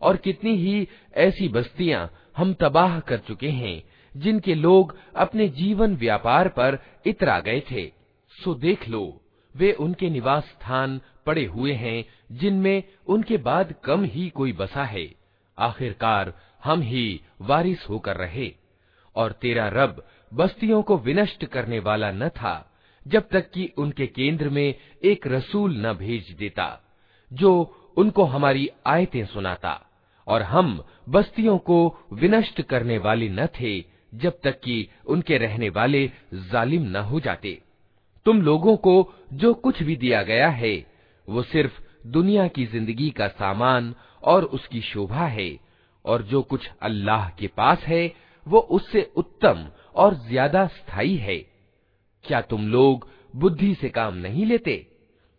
और 0.00 0.16
कितनी 0.16 0.56
ही 0.56 0.86
ऐसी 1.16 1.48
बस्तियां 1.48 2.06
हम 2.36 2.52
तबाह 2.60 3.00
कर 3.00 3.18
चुके 3.28 3.48
हैं 3.48 3.82
जिनके 4.12 4.54
लोग 4.54 4.96
अपने 5.16 5.48
जीवन 5.48 5.96
व्यापार 5.96 6.48
पर 6.48 6.78
इतरा 7.06 7.38
गए 7.40 7.60
थे 7.70 7.86
सो 8.36 8.54
देख 8.54 8.88
लो 8.88 9.04
वे 9.57 9.71
उनके 9.71 10.09
निवास 10.09 10.43
स्थान 10.43 11.01
पड़े 11.25 11.45
हुए 11.45 11.73
हैं, 11.73 12.05
जिनमें 12.31 12.83
उनके 13.07 13.37
बाद 13.37 13.75
कम 13.83 14.03
ही 14.03 14.29
कोई 14.29 14.53
बसा 14.53 14.83
है। 14.83 15.15
आखिरकार 15.59 16.33
हम 16.63 16.81
ही 16.81 17.21
वारिस 17.41 17.89
होकर 17.89 18.15
रहे। 18.15 18.55
और 19.15 19.31
तेरा 19.31 19.67
रब 19.67 20.07
बस्तियों 20.33 20.81
को 20.81 20.97
विनष्ट 20.97 21.45
करने 21.45 21.79
वाला 21.79 22.11
न 22.11 22.29
था, 22.29 22.73
जब 23.07 23.27
तक 23.29 23.51
कि 23.51 23.73
उनके 23.77 24.07
केंद्र 24.07 24.49
में 24.49 24.75
एक 25.03 25.27
रसूल 25.27 25.87
न 25.87 25.93
भेज 25.93 26.31
देता, 26.31 26.81
जो 27.33 27.73
उनको 27.97 28.23
हमारी 28.23 28.69
आयतें 28.87 29.25
सुनाता। 29.25 29.81
और 30.27 30.41
हम 30.41 30.85
बस्तियों 31.09 31.57
को 31.57 31.97
विनष्ट 32.13 32.61
करने 32.61 32.97
वाले 32.97 33.29
न 33.29 33.47
थे, 33.47 33.83
जब 34.13 34.39
तक 34.43 34.59
कि 34.59 34.89
उनके 35.07 35.37
रहने 35.37 35.69
वाले 35.69 36.11
जालिम 36.33 36.81
न 36.81 36.95
हो 36.95 37.19
जाते। 37.19 37.61
तुम 38.27 38.41
लोगों 38.41 38.77
को 38.77 39.13
जो 39.33 39.53
कुछ 39.53 39.83
भी 39.83 39.95
दिया 39.95 40.23
गया 40.23 40.49
है, 40.49 40.85
वो 41.27 41.43
सिर्फ़ 41.43 41.73
दुनिया 42.07 42.47
की 42.47 42.65
ज़िंदगी 42.65 43.09
का 43.09 43.27
सामान 43.27 43.95
और 44.23 44.43
उसकी 44.43 44.81
शोभा 44.81 45.25
है, 45.27 45.59
और 46.05 46.21
जो 46.21 46.41
कुछ 46.41 46.69
अल्लाह 46.81 47.29
के 47.29 47.47
पास 47.47 47.79
है, 47.79 48.15
वो 48.47 48.59
उससे 48.59 49.11
उत्तम 49.15 49.67
और 49.95 50.15
ज़्यादा 50.15 50.67
स्थायी 50.67 51.15
है। 51.15 51.37
क्या 52.25 52.41
तुम 52.41 52.67
लोग 52.67 53.07
बुद्धि 53.35 53.75
से 53.75 53.89
काम 53.89 54.15
नहीं 54.15 54.45
लेते? 54.45 54.96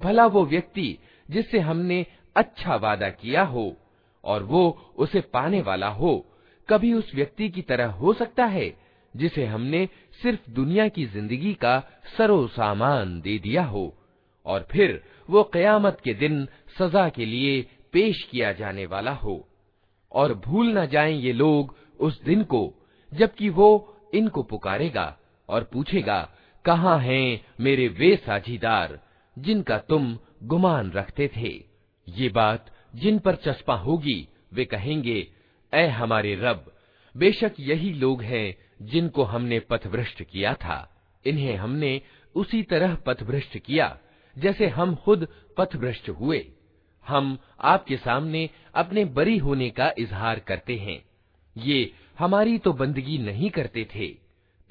भला 0.00 0.26
वो 0.26 0.44
व्यक्ति 0.46 0.98
जिससे 1.28 1.58
हमने 1.60 2.04
अच्छा 2.36 2.76
वादा 2.76 3.08
किया 3.10 3.42
हो 3.44 3.64
और 4.24 4.42
वो 4.42 4.62
उसे 4.98 5.20
पाने 5.34 5.60
वाला 5.62 5.88
हो 5.88 6.14
कभी 6.68 6.92
उस 6.92 7.14
व्यक्ति 7.14 7.48
की 7.48 7.62
तरह 7.62 7.90
हो 8.00 8.12
सकता 8.12 8.44
है 8.46 8.72
जिसे 9.14 9.46
हमने 9.46 9.86
सिर्फ 10.20 10.48
दुनिया 10.50 10.88
की 10.88 11.06
जिंदगी 11.06 11.52
का 11.54 11.78
सरो 12.16 12.46
सामान 12.48 13.20
दे 13.20 13.38
दिया 13.38 13.64
हो 13.64 13.92
और 14.46 14.66
फिर 14.70 15.02
वो 15.30 15.42
कयामत 15.54 16.00
के 16.04 16.14
दिन 16.14 16.46
सजा 16.78 17.08
के 17.08 17.24
लिए 17.26 17.60
पेश 17.92 18.22
किया 18.30 18.52
जाने 18.52 18.86
वाला 18.86 19.12
हो 19.14 19.44
और 20.12 20.34
भूल 20.46 20.78
न 20.78 20.86
जाएं 20.86 21.14
ये 21.14 21.32
लोग 21.32 21.74
उस 22.00 22.22
दिन 22.24 22.42
को 22.44 22.62
जबकि 23.13 23.49
वो 23.49 23.97
इनको 24.13 24.43
पुकारेगा 24.43 25.19
और 25.49 25.63
पूछेगा, 25.63 26.33
कहाँ 26.65 26.99
हैं 26.99 27.45
मेरे 27.59 27.87
वे 27.87 28.15
साझीदार 28.15 28.99
जिनका 29.39 29.77
तुम 29.77 30.19
गुमान 30.43 30.91
रखते 30.91 31.31
थे? 31.37 31.65
ये 32.09 32.29
बात 32.29 32.71
जिन 32.95 33.19
पर 33.19 33.35
चस्पा 33.35 33.75
होगी, 33.75 34.29
वे 34.53 34.65
कहेंगे, 34.65 35.27
ऐ 35.73 35.87
हमारे 35.87 36.35
रब, 36.35 36.75
बेशक 37.17 37.51
यही 37.59 37.93
लोग 37.93 38.21
हैं 38.21 38.57
जिनको 38.81 39.23
हमने 39.23 39.59
पथभ्रष्ट 39.59 40.23
किया 40.23 40.53
था। 40.53 40.95
इन्हें 41.25 41.55
हमने 41.55 42.01
उसी 42.35 42.63
तरह 42.63 42.95
पथभ्रष्ट 42.95 43.57
किया, 43.57 43.99
जैसे 44.37 44.67
हम 44.67 44.95
खुद 44.95 45.27
पथभ्रष्ट 45.57 46.09
हुए। 46.09 46.51
हम 47.07 47.37
आपके 47.61 47.97
सामने 47.97 48.49
अपने 48.75 49.05
बरी 49.05 49.37
होने 49.37 49.69
का 49.69 49.93
इजहार 49.97 50.39
करते 50.39 50.77
हैं। 50.77 51.05
ये 51.57 51.93
हमारी 52.18 52.58
तो 52.58 52.72
बंदगी 52.72 53.18
नहीं 53.20 53.50
करते 53.50 53.84
थे 53.94 54.08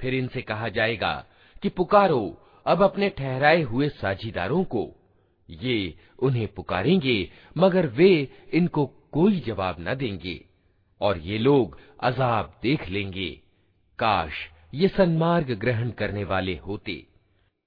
फिर 0.00 0.14
इनसे 0.14 0.42
कहा 0.42 0.68
जाएगा 0.68 1.14
कि 1.62 1.68
पुकारो 1.70 2.22
अब 2.66 2.82
अपने 2.82 3.08
ठहराए 3.10 3.62
हुए 3.62 3.88
साझीदारों 3.90 4.62
को 4.64 4.88
ये 5.48 5.94
उन्हें 6.22 6.46
पुकारेंगे 6.48 7.16
मगर 7.56 7.86
वे 7.96 8.10
इनको 8.54 8.86
कोई 9.12 9.40
जवाब 9.40 9.76
न 9.80 9.94
देंगे 9.94 10.40
और 11.00 11.18
ये 11.20 11.38
लोग 11.38 11.78
अजाब 12.02 12.52
देख 12.62 12.88
लेंगे 12.88 13.30
काश 13.98 14.48
ये 14.74 14.88
सन्मार्ग 14.88 15.50
ग्रहण 15.60 15.90
करने 15.92 16.24
वाले 16.24 16.56
होते 16.58 17.04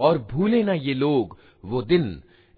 और 0.00 0.18
भूले 0.32 0.62
ना 0.62 0.74
ये 0.86 0.94
लोग 0.94 1.36
वो 1.70 1.82
दिन 1.82 2.04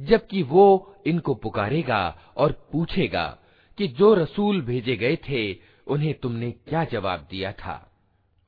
जबकि 0.02 0.44
वो 0.44 0.96
इनको 1.08 1.34
पुकारेगा 1.34 2.20
और 2.38 2.70
पूछेगा 2.72 3.38
कि 3.78 3.88
जो 3.88 4.14
रसूल 4.14 4.62
भेजे 4.62 4.96
गए 4.96 5.16
थे, 5.16 5.58
उन्हें 5.88 6.14
तुमने 6.14 6.52
क्या 6.52 6.84
जवाब 6.84 7.28
दिया 7.30 7.52
था? 7.52 7.92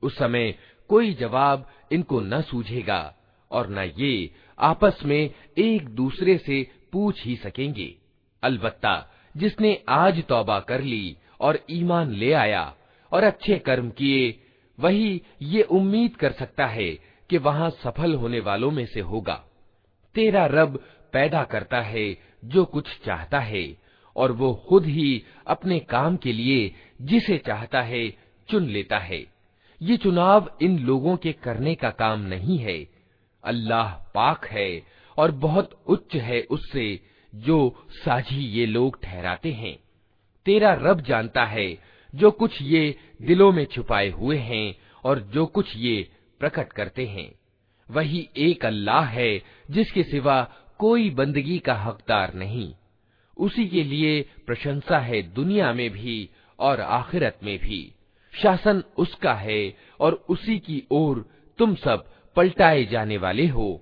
उस 0.02 0.18
समय 0.18 0.54
कोई 0.88 1.14
जवाब 1.14 1.70
इनको 1.92 2.20
न 2.20 2.40
सूझेगा 2.40 3.14
और 3.50 3.68
न 3.70 3.78
ये 3.78 4.30
आपस 4.58 5.00
में 5.04 5.30
एक 5.58 5.88
दूसरे 5.88 6.38
से 6.38 6.70
पूछ 6.92 7.24
ही 7.24 7.36
सकेंगे। 7.36 7.96
अलबत्ता 8.42 9.12
जिसने 9.36 9.82
आज 9.88 10.24
तौबा 10.24 10.60
कर 10.60 10.80
ली 10.80 11.16
और 11.40 11.58
ईमान 11.70 12.10
ले 12.10 12.32
आया 12.32 12.74
और 13.12 13.24
अच्छे 13.24 13.58
कर्म 13.58 13.90
किए, 13.90 14.42
वही 14.80 15.22
ये 15.42 15.62
उम्मीद 15.62 16.16
कर 16.16 16.32
सकता 16.32 16.66
है 16.66 16.90
कि 17.30 17.38
वहाँ 17.38 17.70
सफल 17.70 18.14
होने 18.14 18.40
वालों 18.40 18.70
में 18.70 18.86
से 18.86 19.00
होगा। 19.00 19.44
तेरा 20.14 20.46
रब 20.46 20.84
पैदा 21.12 21.42
करता 21.44 21.80
है 21.80 22.06
जो 22.44 22.64
कुछ 22.64 22.88
चाहता 23.04 23.40
है, 23.40 23.66
और 24.16 24.32
वो 24.32 24.52
खुद 24.68 24.86
ही 24.86 25.22
अपने 25.46 25.78
काम 25.80 26.16
के 26.16 26.32
लिए 26.32 26.74
जिसे 27.02 27.38
चाहता 27.38 27.82
है 27.82 28.08
चुन 28.48 28.66
लेता 28.66 28.98
है। 28.98 29.24
ये 29.80 29.96
चुनाव 29.96 30.50
इन 30.62 30.78
लोगों 30.78 31.16
के 31.16 31.32
करने 31.32 31.74
का 31.74 31.90
काम 31.90 32.20
नहीं 32.20 32.58
है। 32.58 32.78
अल्लाह 33.44 33.92
पाक 34.14 34.46
है 34.46 34.82
और 35.16 35.30
बहुत 35.32 35.78
उच्च 35.86 36.14
है 36.16 36.40
उससे 36.50 37.00
जो 37.32 37.58
साझी 37.94 38.40
ये 38.50 38.66
लोग 38.66 39.02
ठहराते 39.02 39.52
हैं। 39.52 39.76
तेरा 40.46 40.72
रब 40.82 41.00
जानता 41.00 41.44
है 41.44 41.68
जो 42.14 42.30
कुछ 42.30 42.62
ये 42.62 42.94
दिलों 43.22 43.50
में 43.52 43.64
छुपाए 43.64 44.10
हुए 44.10 44.36
हैं 44.38 44.74
और 45.04 45.18
जो 45.34 45.46
कुछ 45.46 45.76
ये 45.76 46.08
प्रकट 46.40 46.72
करते 46.72 47.06
हैं। 47.06 47.30
वही 47.88 48.28
एक 48.36 48.64
अल्लाह 48.64 49.04
है 49.04 49.30
जिसके 49.70 50.02
सिवा 50.02 50.40
कोई 50.79 51.09
बंदगी 51.09 51.57
का 51.59 51.73
हकदार 51.73 52.33
नहीं 52.33 52.73
उसी 53.37 53.67
के 53.67 53.83
लिए 53.83 54.21
प्रशंसा 54.45 54.97
है 54.99 55.21
दुनिया 55.21 55.73
में 55.73 55.89
भी 55.89 56.29
और 56.59 56.81
आखिरत 56.81 57.39
में 57.43 57.57
भी 57.59 57.81
शासन 58.33 58.83
उसका 58.97 59.33
है 59.33 59.61
और 59.99 60.23
उसी 60.29 60.59
की 60.59 60.83
ओर 60.91 61.25
तुम 61.59 61.75
सब 61.75 62.05
पलटाए 62.35 62.85
जाने 62.85 63.17
वाले 63.17 63.47
हो 63.47 63.81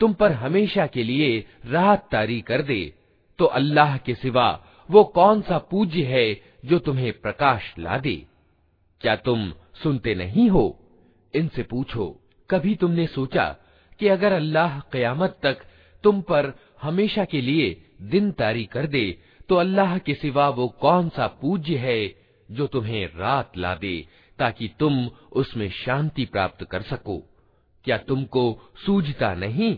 तुम 0.00 0.12
पर 0.12 0.32
हमेशा 0.32 0.86
के 0.86 1.02
लिए 1.02 1.44
राहत 1.66 2.08
तारी 2.12 2.40
कर 2.40 2.62
दे। 2.62 2.82
तो 3.38 3.44
अल्लाह 3.44 3.96
के 3.96 4.14
सिवा 4.14 4.48
वो 4.88 5.04
कौन 5.04 5.40
सा 5.42 5.58
पूज्य 5.70 6.02
है 6.04 6.40
जो 6.64 6.78
तुम्हें 6.78 7.12
प्रकाश 7.20 7.74
ला 7.78 7.98
दे? 7.98 8.16
क्या 9.00 9.16
तुम 9.16 9.52
सुनते 9.82 10.14
नहीं 10.14 10.48
हो? 10.50 10.66
इनसे 11.34 11.62
पूछो। 11.62 12.04
कभी 12.50 12.74
तुमने 12.74 13.06
सोचा 13.06 13.44
कि 14.00 14.08
अगर 14.08 14.32
अल्लाह 14.32 14.78
कयामत 14.92 15.38
तक 15.42 15.64
तुम 16.04 16.20
पर 16.20 16.52
हमेशा 16.82 17.24
के 17.24 17.40
लिए 17.40 17.74
दिन 18.02 18.30
तारी 18.32 18.64
कर 18.64 18.86
दे 18.86 19.06
तो 19.48 19.56
अल्लाह 19.56 19.98
के 19.98 20.14
सिवा 20.14 20.48
वो 20.48 20.66
कौन 20.80 21.08
सा 21.08 21.26
पूज्य 21.40 21.76
है 21.76 22.14
जो 22.48 22.66
तुम्हें 22.66 23.06
रात 23.16 23.56
ला 23.56 23.74
दे, 23.74 24.06
ताकि 24.38 24.68
तुम 24.78 25.06
उसमें 25.32 25.68
शांति 25.70 26.24
प्राप्त 26.24 26.64
कर 26.64 26.82
सको? 26.82 27.22
क्या 27.85 27.97
तुमको 28.09 28.43
सूझता 28.85 29.33
नहीं 29.45 29.77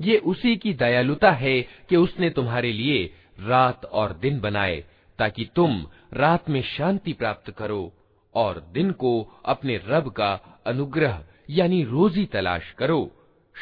ये 0.00 0.16
उसी 0.24 0.56
की 0.56 0.72
दयालुता 0.74 1.30
है 1.30 1.60
कि 1.88 1.96
उसने 1.96 2.28
तुम्हारे 2.30 2.72
लिए 2.72 2.98
रात 3.40 3.84
और 3.92 4.12
दिन 4.12 4.40
बनाए 4.40 4.76
ताकि 5.18 5.48
तुम 5.56 5.86
रात 6.14 6.50
में 6.50 6.62
शांति 6.62 7.12
प्राप्त 7.12 7.50
करो 7.50 7.92
और 8.35 8.69
दिन 8.71 8.91
को 8.91 9.41
अपने 9.45 9.81
रब 9.87 10.11
का 10.11 10.61
अनुग्रह, 10.67 11.25
यानी 11.49 11.83
रोजी 11.83 12.25
तलाश 12.25 12.71
करो। 12.71 13.11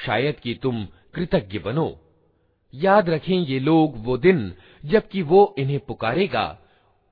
शायद 0.05 0.39
कि 0.39 0.53
तुम 0.53 0.85
कृतज्ञ 0.85 1.59
बनो। 1.59 2.01
याद 2.73 3.09
रखें 3.09 3.37
ये 3.37 3.59
लोग 3.59 3.93
वो 3.97 4.17
दिन, 4.17 4.53
जबकि 4.85 5.21
वो 5.21 5.55
इन्हें 5.57 5.79
पुकारेगा। 5.79 6.59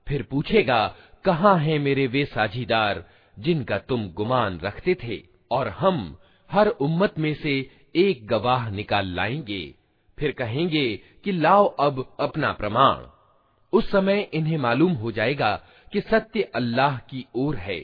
फिर 0.07 0.24
पूछेगा, 0.24 0.95
कहाँ 1.26 1.57
हैं 1.60 1.80
मेरे 1.80 2.07
वे 2.07 2.26
साझीदार, 2.26 3.10
जिनका 3.39 3.78
तुम 3.78 4.12
गुमान 4.12 4.60
रखते 4.60 4.95
थे? 4.95 5.24
और 5.51 5.68
हम 5.68 6.18
हर 6.51 6.68
उम्मत 6.68 7.20
में 7.20 7.34
से 7.34 7.70
एक 7.95 8.28
गवाह 8.28 8.70
निकाल 8.70 9.07
लाएँगे। 9.07 9.76
फिर 10.20 10.32
कहेंगे 10.32 10.99
कि 11.24 11.32
लाओ 11.32 11.66
अब 11.66 12.18
अपना 12.20 12.53
प्रमाण। 12.53 13.05
उस 13.74 13.91
समय 13.91 14.30
इन्हें 14.34 14.57
मालूम 14.57 14.91
हो 14.91 15.12
जाएगा 15.12 15.64
कि 15.93 16.01
सत्य 16.01 16.51
अल्लाह 16.55 16.99
की 17.11 17.26
ओर 17.37 17.57
है 17.57 17.80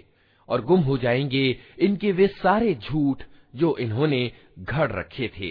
और 0.49 0.61
गुम 0.65 0.81
हो 0.81 0.97
जाएंगे 0.99 1.45
इनके 1.81 2.13
वे 2.13 2.27
सारे 2.43 2.75
झूठ 2.75 3.23
जो 3.55 3.77
इन्होंने 3.81 4.31
घड़ 4.61 4.91
रखे 4.93 5.29
थे 5.39 5.51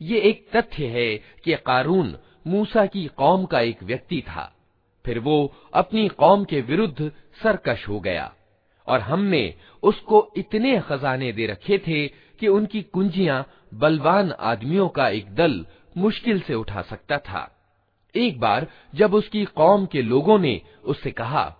ये 0.00 0.18
एक 0.18 0.46
तथ्य 0.54 0.86
है 0.86 1.10
कि 1.44 1.56
कारून 1.66 2.16
मूसा 2.46 2.84
की 2.86 3.06
कौम 3.16 3.44
का 3.46 3.60
एक 3.60 3.82
व्यक्ति 3.82 4.20
था 4.28 4.52
फिर 5.04 5.18
वो 5.18 5.36
अपनी 5.74 6.08
कौम 6.08 6.44
के 6.44 6.60
विरुद्ध 6.60 7.12
सरकश 7.43 7.87
हो 7.87 7.99
गया 7.99 8.33
और 8.87 8.99
हमने 8.99 9.53
उसको 9.83 10.31
इतने 10.37 10.79
खजाने 10.79 11.31
दे 11.31 11.45
रखे 11.45 11.77
थे 11.77 12.07
कि 12.07 12.47
उनकी 12.47 12.81
कुंजियाँ 12.81 13.45
बलवान 13.73 14.31
आदमियों 14.31 14.89
का 14.89 15.09
एक 15.09 15.33
दल 15.35 15.65
मुश्किल 15.97 16.41
से 16.41 16.53
उठा 16.53 16.81
सकता 16.81 17.17
था। 17.17 17.53
एक 18.15 18.39
बार 18.39 18.67
जब 18.95 19.13
उसकी 19.13 19.45
कौम 19.45 19.85
के 19.85 20.01
लोगों 20.01 20.39
ने 20.39 20.61
उससे 20.83 21.11
कहा, 21.11 21.55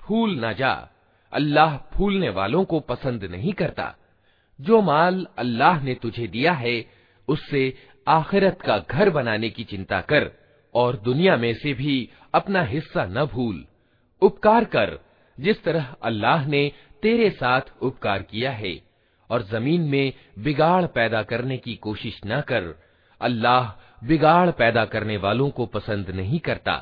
फूल 0.00 0.38
ना 0.38 0.52
जा, 0.52 0.88
अल्लाह 1.32 1.76
फूलने 1.76 2.28
वालों 2.28 2.64
को 2.64 2.80
पसंद 2.80 3.24
नहीं 3.24 3.52
करता। 3.52 3.94
जो 4.60 4.80
माल 4.82 5.26
अल्लाह 5.38 5.82
ने 5.82 5.94
तुझे 5.94 6.26
दिया 6.26 6.52
है, 6.52 6.84
उससे 7.28 7.74
आखिरत 8.08 8.60
का 8.60 8.78
घर 8.78 9.10
बनाने 9.10 9.50
की 9.50 9.64
चिंता 9.64 10.00
कर 10.00 10.30
और 10.74 10.96
दुनिया 10.96 11.36
में 11.36 11.52
से 11.54 11.74
भी 11.74 12.08
अपना 12.34 12.62
हिस्सा 12.62 13.04
न 13.06 13.24
भूल। 13.24 13.66
उपकार 14.22 14.64
कर 14.64 14.98
जिस 15.37 15.63
तरह 15.63 15.95
अल्लाह 16.03 16.45
ने 16.47 16.71
तेरे 17.03 17.29
साथ 17.31 17.71
उपकार 17.81 18.21
किया 18.21 18.51
है 18.53 18.75
और 19.29 19.43
जमीन 19.43 19.81
में 19.89 20.13
बिगाड़ 20.39 20.85
पैदा 20.95 21.21
करने 21.23 21.57
की 21.57 21.75
कोशिश 21.83 22.19
न 22.25 22.41
कर 22.41 22.73
अल्लाह 23.21 23.71
बिगाड़ 24.07 24.49
पैदा 24.51 24.85
करने 24.85 25.17
वालों 25.17 25.49
को 25.49 25.65
पसंद 25.75 26.09
नहीं 26.11 26.39
करता 26.39 26.81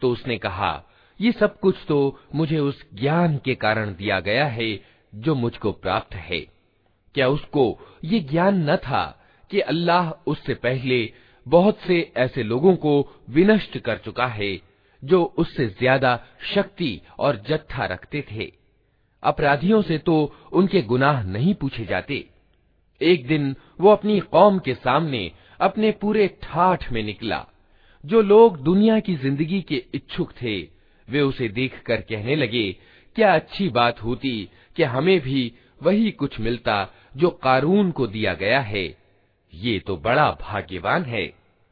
तो 0.00 0.10
उसने 0.10 0.36
कहा 0.38 0.72
ये 1.20 1.32
सब 1.32 1.58
कुछ 1.60 1.76
तो 1.88 1.98
मुझे 2.34 2.58
उस 2.58 2.82
ज्ञान 2.94 3.36
के 3.38 3.54
कारण 3.54 3.94
दिया 3.94 4.20
गया 4.20 4.46
है 4.48 4.70
जो 5.12 5.34
मुझको 5.34 5.72
प्राप्त 5.72 6.14
है 6.14 6.40
क्या 7.14 7.28
उसको 7.28 7.64
ये 8.04 8.20
ज्ञान 8.30 8.70
न 8.70 8.76
था 8.76 9.04
कि 9.50 9.60
अल्लाह 9.72 10.10
उससे 10.26 10.54
पहले 10.62 10.98
बहुत 11.46 11.78
से 11.78 12.00
ऐसे 12.16 12.42
लोगों 12.42 12.74
को 12.76 12.92
विनष्ट 13.30 13.78
कर 13.78 13.98
चुका 13.98 14.26
है 14.28 14.52
जो 15.02 15.22
उससे 15.38 15.66
ज्यादा 15.78 16.18
शक्ति 16.54 17.00
और 17.18 17.42
जत्था 17.48 17.86
रखते 17.86 18.24
थे 18.30 18.52
अपराधियों 19.22 19.80
से 19.82 19.98
तो 19.98 20.14
उनके 20.52 20.82
गुनाह 20.82 21.22
नहीं 21.24 21.54
पूछे 21.54 21.84
जाते 21.84 22.24
एक 23.00 23.26
दिन 23.26 23.54
वो 23.80 23.90
अपनी 23.90 24.18
कौम 24.32 24.58
के 24.58 24.74
सामने 24.74 25.30
अपने 25.60 25.90
पूरे 26.00 26.26
ठाठ 26.42 26.90
में 26.92 27.02
निकला 27.02 27.44
जो 28.04 28.20
लोग 28.22 28.62
दुनिया 28.62 28.98
की 29.00 29.14
जिंदगी 29.16 29.60
के 29.62 29.82
इच्छुक 29.94 30.32
थे 30.32 30.60
वे 31.08 31.20
उसे 31.20 31.48
देखकर 31.50 32.00
कहने 32.00 32.36
लगे 32.36 32.70
क्या 33.16 33.34
अच्छी 33.34 33.68
बात 33.70 34.02
होती 34.02 34.36
कि 34.76 34.82
हमें 34.82 35.18
भी 35.20 35.52
वही 35.82 36.10
कुछ 36.12 36.38
मिलता 36.40 36.76
जो 37.16 37.30
कारून 37.42 37.90
को 37.90 38.06
दिया 38.06 38.34
गया 38.34 38.60
है 38.62 38.86
ये 39.52 39.78
तो 39.78 39.96
बड़ा 39.98 40.30
भाग्यवान 40.40 41.04
है 41.06 41.26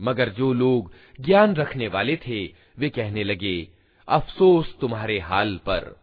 मगर 0.00 0.28
जो 0.28 0.52
लोग 0.52 0.92
ज्ञान 1.20 1.54
रखने 1.54 1.88
वाले 1.88 2.16
थे, 2.16 2.54
वे 2.78 2.88
कहने 2.88 3.24
लगे, 3.24 3.68
अफसोस 4.08 4.76
तुम्हारे 4.80 5.18
हाल 5.18 5.56
पर। 5.56 6.00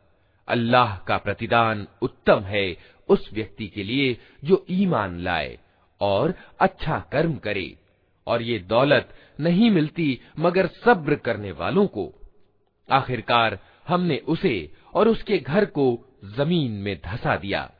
अल्लाह 0.47 0.97
का 0.97 1.17
प्रतिदान 1.17 1.88
उत्तम 2.01 2.39
है 2.39 2.78
उस 3.09 3.30
व्यक्ति 3.34 3.67
के 3.67 3.84
लिए 3.84 4.17
जो 4.43 4.65
ईमान 4.69 5.19
लाए 5.19 5.59
और 6.01 6.34
अच्छा 6.59 6.99
कर्म 7.11 7.34
करे, 7.34 7.76
और 8.28 8.41
ये 8.41 8.59
दौलत 8.59 9.09
नहीं 9.39 9.71
मिलती 9.71 10.19
मगर 10.39 10.67
सब्र 10.67 11.15
करने 11.15 11.51
वालों 11.51 11.88
को। 11.88 12.13
आखिरकार 12.91 13.59
हमने 13.88 14.17
उसे 14.17 14.71
और 14.93 15.07
उसके 15.07 15.38
घर 15.38 15.65
को 15.65 16.05
ज़मीन 16.26 16.71
में 16.71 17.01
धसा 17.05 17.36
दिया। 17.36 17.71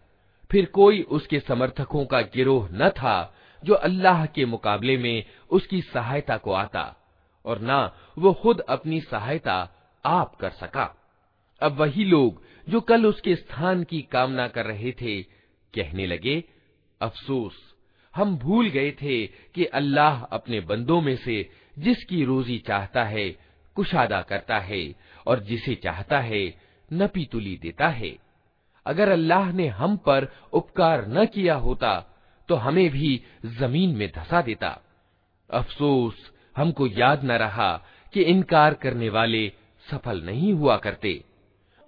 फिर 0.56 0.66
कोई 0.66 1.02
उसके 1.02 1.40
समर्थकों 1.40 2.06
का 2.06 2.22
गिरोह 2.22 2.70
न 2.72 2.90
था, 2.90 3.36
जो 3.64 3.74
अल्लाह 3.74 4.26
के 4.26 4.46
मुकाबले 4.46 4.98
में 4.98 5.26
उसकी 5.50 5.82
सहायता 5.82 6.38
को 6.38 6.52
आता, 6.52 6.96
और 7.46 7.60
ना 7.60 7.96
वो 8.18 8.34
खुद 8.34 8.60
अपनी 8.60 9.02
सहायता 9.02 9.76
आप 10.06 10.36
कर 10.36 10.50
सका। 10.50 10.96
अब 11.62 11.72
वही 11.72 12.04
लोग 12.04 12.44
जो 12.70 12.82
कल 12.82 13.06
उसके 13.06 13.36
स्थान 13.36 13.84
की 13.84 14.02
कामना 14.02 14.48
कर 14.48 14.66
रहे 14.66 14.92
थे, 14.92 15.22
कहने 15.74 16.06
लगे, 16.06 16.44
अफसोस, 17.02 17.76
हम 18.16 18.38
भूल 18.38 18.70
गए 18.70 18.92
थे 18.92 19.28
कि 19.28 19.66
अल्लाह 19.66 20.24
अपने 20.24 20.60
बंदों 20.60 21.02
में 21.02 21.16
से 21.16 21.50
जिसकी 21.80 22.26
रोजी 22.26 22.58
चाहता 22.58 23.04
है, 23.04 23.30
कुशादा 23.76 24.22
करता 24.22 24.60
है, 24.60 24.96
और 25.28 25.40
जिसे 25.40 25.76
चाहता 25.76 26.20
है 26.20 26.58
नपी 26.94 27.26
तुली 27.26 27.58
देता 27.58 27.88
है। 27.88 28.25
अगर 28.87 29.09
अल्लाह 29.09 29.53
ने 29.53 29.67
हम 29.79 29.97
पर 30.07 30.29
उपकार 30.53 31.07
न 31.09 31.25
किया 31.27 31.55
होता 31.67 31.93
तो 32.49 32.55
हमें 32.57 32.89
भी 32.91 33.11
जमीन 33.59 33.97
में 33.97 34.09
धसा 34.17 34.43
देता 34.43 34.71
अफसोस 35.51 36.31
हमको 36.57 36.87
याद 36.87 37.25
न 37.25 37.33
रहा 37.45 37.73
कि 38.15 38.23
इनकार 38.25 38.75
करने 38.75 39.09
वाले 39.09 39.49
सफल 39.87 40.23
नहीं 40.23 40.53
हुआ 40.53 40.77
करते 40.77 41.15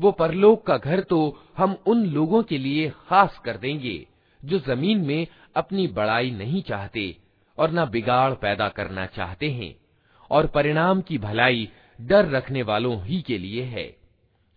वो 0.00 0.10
परलोक 0.10 0.62
का 0.66 0.76
घर 0.78 1.00
तो 1.00 1.18
हम 1.56 1.76
उन 1.86 1.98
लोगों 2.06 2.42
के 2.42 2.58
लिए 2.58 2.88
खास 3.08 3.38
कर 3.44 3.56
देंगे 3.56 3.96
जो 4.40 4.58
जमीन 4.58 5.04
में 5.06 5.26
अपनी 5.56 5.86
बड़ाई 5.88 6.30
नहीं 6.30 6.62
चाहते 6.62 7.04
और 7.57 7.71
न 7.71 7.85
बिगाड़ 7.85 8.33
पैदा 8.33 8.67
करना 8.69 9.05
चाहते 9.05 9.49
हैं, 9.51 9.75
और 10.31 10.47
परिणाम 10.47 11.01
की 11.01 11.17
भलाई 11.17 11.69
डर 11.99 12.29
रखने 12.29 12.61
वालों 12.61 13.01
ही 13.03 13.21
के 13.21 13.37
लिए 13.37 13.63
है। 13.63 13.95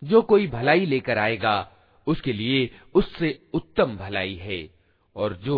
जो 0.01 0.21
कोई 0.21 0.47
भलाई 0.47 0.85
लेकर 0.85 1.17
आएगा, 1.17 1.71
उसके 2.07 2.33
लिए 2.33 2.69
उससे 2.95 3.39
उत्तम 3.53 3.95
भलाई 3.97 4.35
है, 4.35 4.67
और 5.15 5.33
जो 5.35 5.57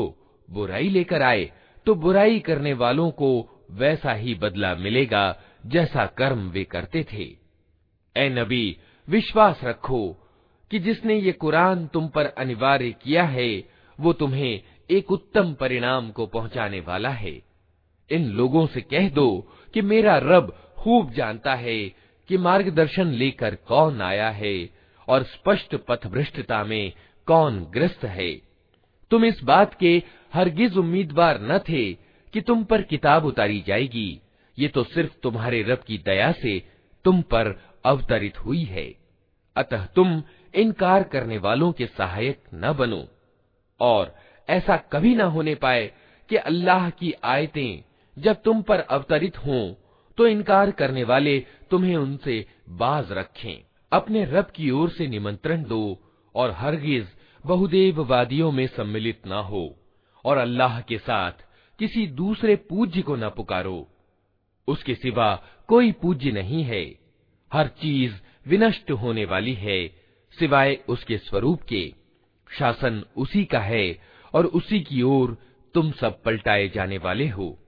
बुराई 0.49 0.89
लेकर 0.89 1.21
आए 1.21 1.51
तो 1.87 1.93
बुराई 1.95 2.39
करने 2.39 2.73
वालों 2.73 3.09
को 3.11 3.29
वैसा 3.71 4.13
ही 4.13 4.33
बदला 4.35 4.73
मिलेगा, 4.75 5.41
जैसा 5.65 6.05
कर्म 6.07 6.49
वे 6.49 6.63
करते 6.63 7.03
थे। 7.03 7.23
ए 8.15 8.29
नबी, 8.29 8.77
विश्वास 9.07 9.59
रखो 9.63 10.07
कि 10.71 10.79
जिसने 10.79 11.15
ये 11.15 11.31
कुरान 11.31 11.85
तुम 11.87 12.07
पर 12.07 12.25
अनिवार्य 12.25 12.91
किया 13.03 13.23
है, 13.23 13.49
वो 13.99 14.13
तुम्हें 14.13 14.61
एक 14.91 15.11
उत्तम 15.11 15.53
परिणाम 15.53 16.11
को 16.11 16.25
पहुँचाने 16.27 16.79
वाला 16.79 17.09
है। 17.09 17.41
इन 18.11 18.25
लोगों 18.25 18.67
से 18.67 18.81
कह 18.81 19.09
दो 19.09 19.51
कि 19.73 19.81
मेरा 19.81 20.17
रब 20.17 20.73
खूब 20.77 21.11
जानता 21.11 21.55
है 21.55 21.89
कि 22.29 22.37
मार्गदर्शन 22.37 23.07
लेकर 23.07 23.55
कौन 23.55 24.01
आया 24.01 24.29
है 24.29 24.69
और 25.07 25.23
स्पष्ट 25.23 25.75
पथभ्रष्टता 25.75 26.63
में 26.63 26.93
कौन 27.25 27.59
ग्रस्त 27.59 28.03
है। 28.03 28.41
तुम 29.11 29.25
इस 29.25 29.43
बात 29.43 29.73
के 29.73 30.03
हरगिज 30.33 30.77
उम्मीदवार 30.77 31.41
न 31.41 31.59
थे 31.59 31.93
कि 32.33 32.41
तुम 32.41 32.63
पर 32.63 32.81
किताब 32.81 33.25
उतारी 33.25 33.63
जाएगी। 33.67 34.21
ये 34.59 34.67
तो 34.67 34.83
सिर्फ़ 34.83 35.13
तुम्हारे 35.23 35.63
रब 35.63 35.77
की 35.77 35.97
दया 35.97 36.31
से 36.31 36.59
तुम 37.03 37.21
पर 37.21 37.61
अवतरित 37.85 38.39
हुई 38.39 38.63
है। 38.63 38.95
अतः 39.55 39.85
तुम 39.85 40.23
इनकार 40.55 41.03
करने 41.03 41.37
वालों 41.37 41.71
के 41.71 41.85
सहायक 41.85 42.43
न 42.53 42.73
बनो। 42.73 43.07
और 43.79 44.15
ऐसा 44.49 44.77
कभी 44.91 45.15
ना 45.15 45.23
होने 45.25 45.55
पाए 45.55 45.91
कि 46.29 46.35
अल्लाह 46.35 46.89
की 46.89 47.13
आयतें 47.23 47.83
जब 48.17 48.41
तुम 48.41 48.61
पर 48.61 48.79
अवतरित 48.79 49.37
हों 49.37 49.73
तो 50.17 50.27
इनकार 50.27 50.71
करने 50.71 51.03
वाले 51.03 51.39
तुम्हें 51.71 51.95
उनसे 51.97 52.45
बाज 52.69 53.11
रखें। 53.11 53.63
अपने 53.91 54.25
रब 54.25 54.51
की 54.55 54.69
ओर 54.71 54.89
से 54.89 55.07
निमंत्रण 55.07 55.63
दो 55.63 55.99
और 56.35 56.51
हरगिज 56.51 57.07
बहुदेव 57.43 58.01
वादियों 58.03 58.51
में 58.51 58.65
सम्मिलित 58.67 59.27
न 59.27 59.31
हो 59.31 59.63
और 60.25 60.37
अल्लाह 60.37 60.79
के 60.81 60.97
साथ 60.97 61.31
किसी 61.79 62.05
दूसरे 62.07 62.55
पूज्य 62.69 63.01
को 63.01 63.15
न 63.15 63.29
पुकारो। 63.29 63.87
उसके 64.67 64.95
सिवा 64.95 65.33
कोई 65.67 65.91
पूज्य 65.91 66.31
नहीं 66.31 66.63
है। 66.63 66.83
हर 67.51 67.67
चीज़ 67.81 68.13
विनष्ट 68.47 68.91
होने 68.91 69.25
वाली 69.25 69.53
है, 69.53 69.87
सिवाय 70.37 70.77
उसके 70.87 71.17
स्वरूप 71.17 71.61
के। 71.61 71.93
शासन 72.49 73.03
उसी 73.17 73.43
का 73.45 73.59
है 73.59 73.85
और 74.33 74.45
उसी 74.45 74.79
की 74.79 75.01
ओर 75.01 75.37
तुम 75.73 75.91
सब 75.91 76.23
पलटाए 76.23 76.69
जाने 76.69 76.97
वाले 76.97 77.27
हो। 77.27 77.59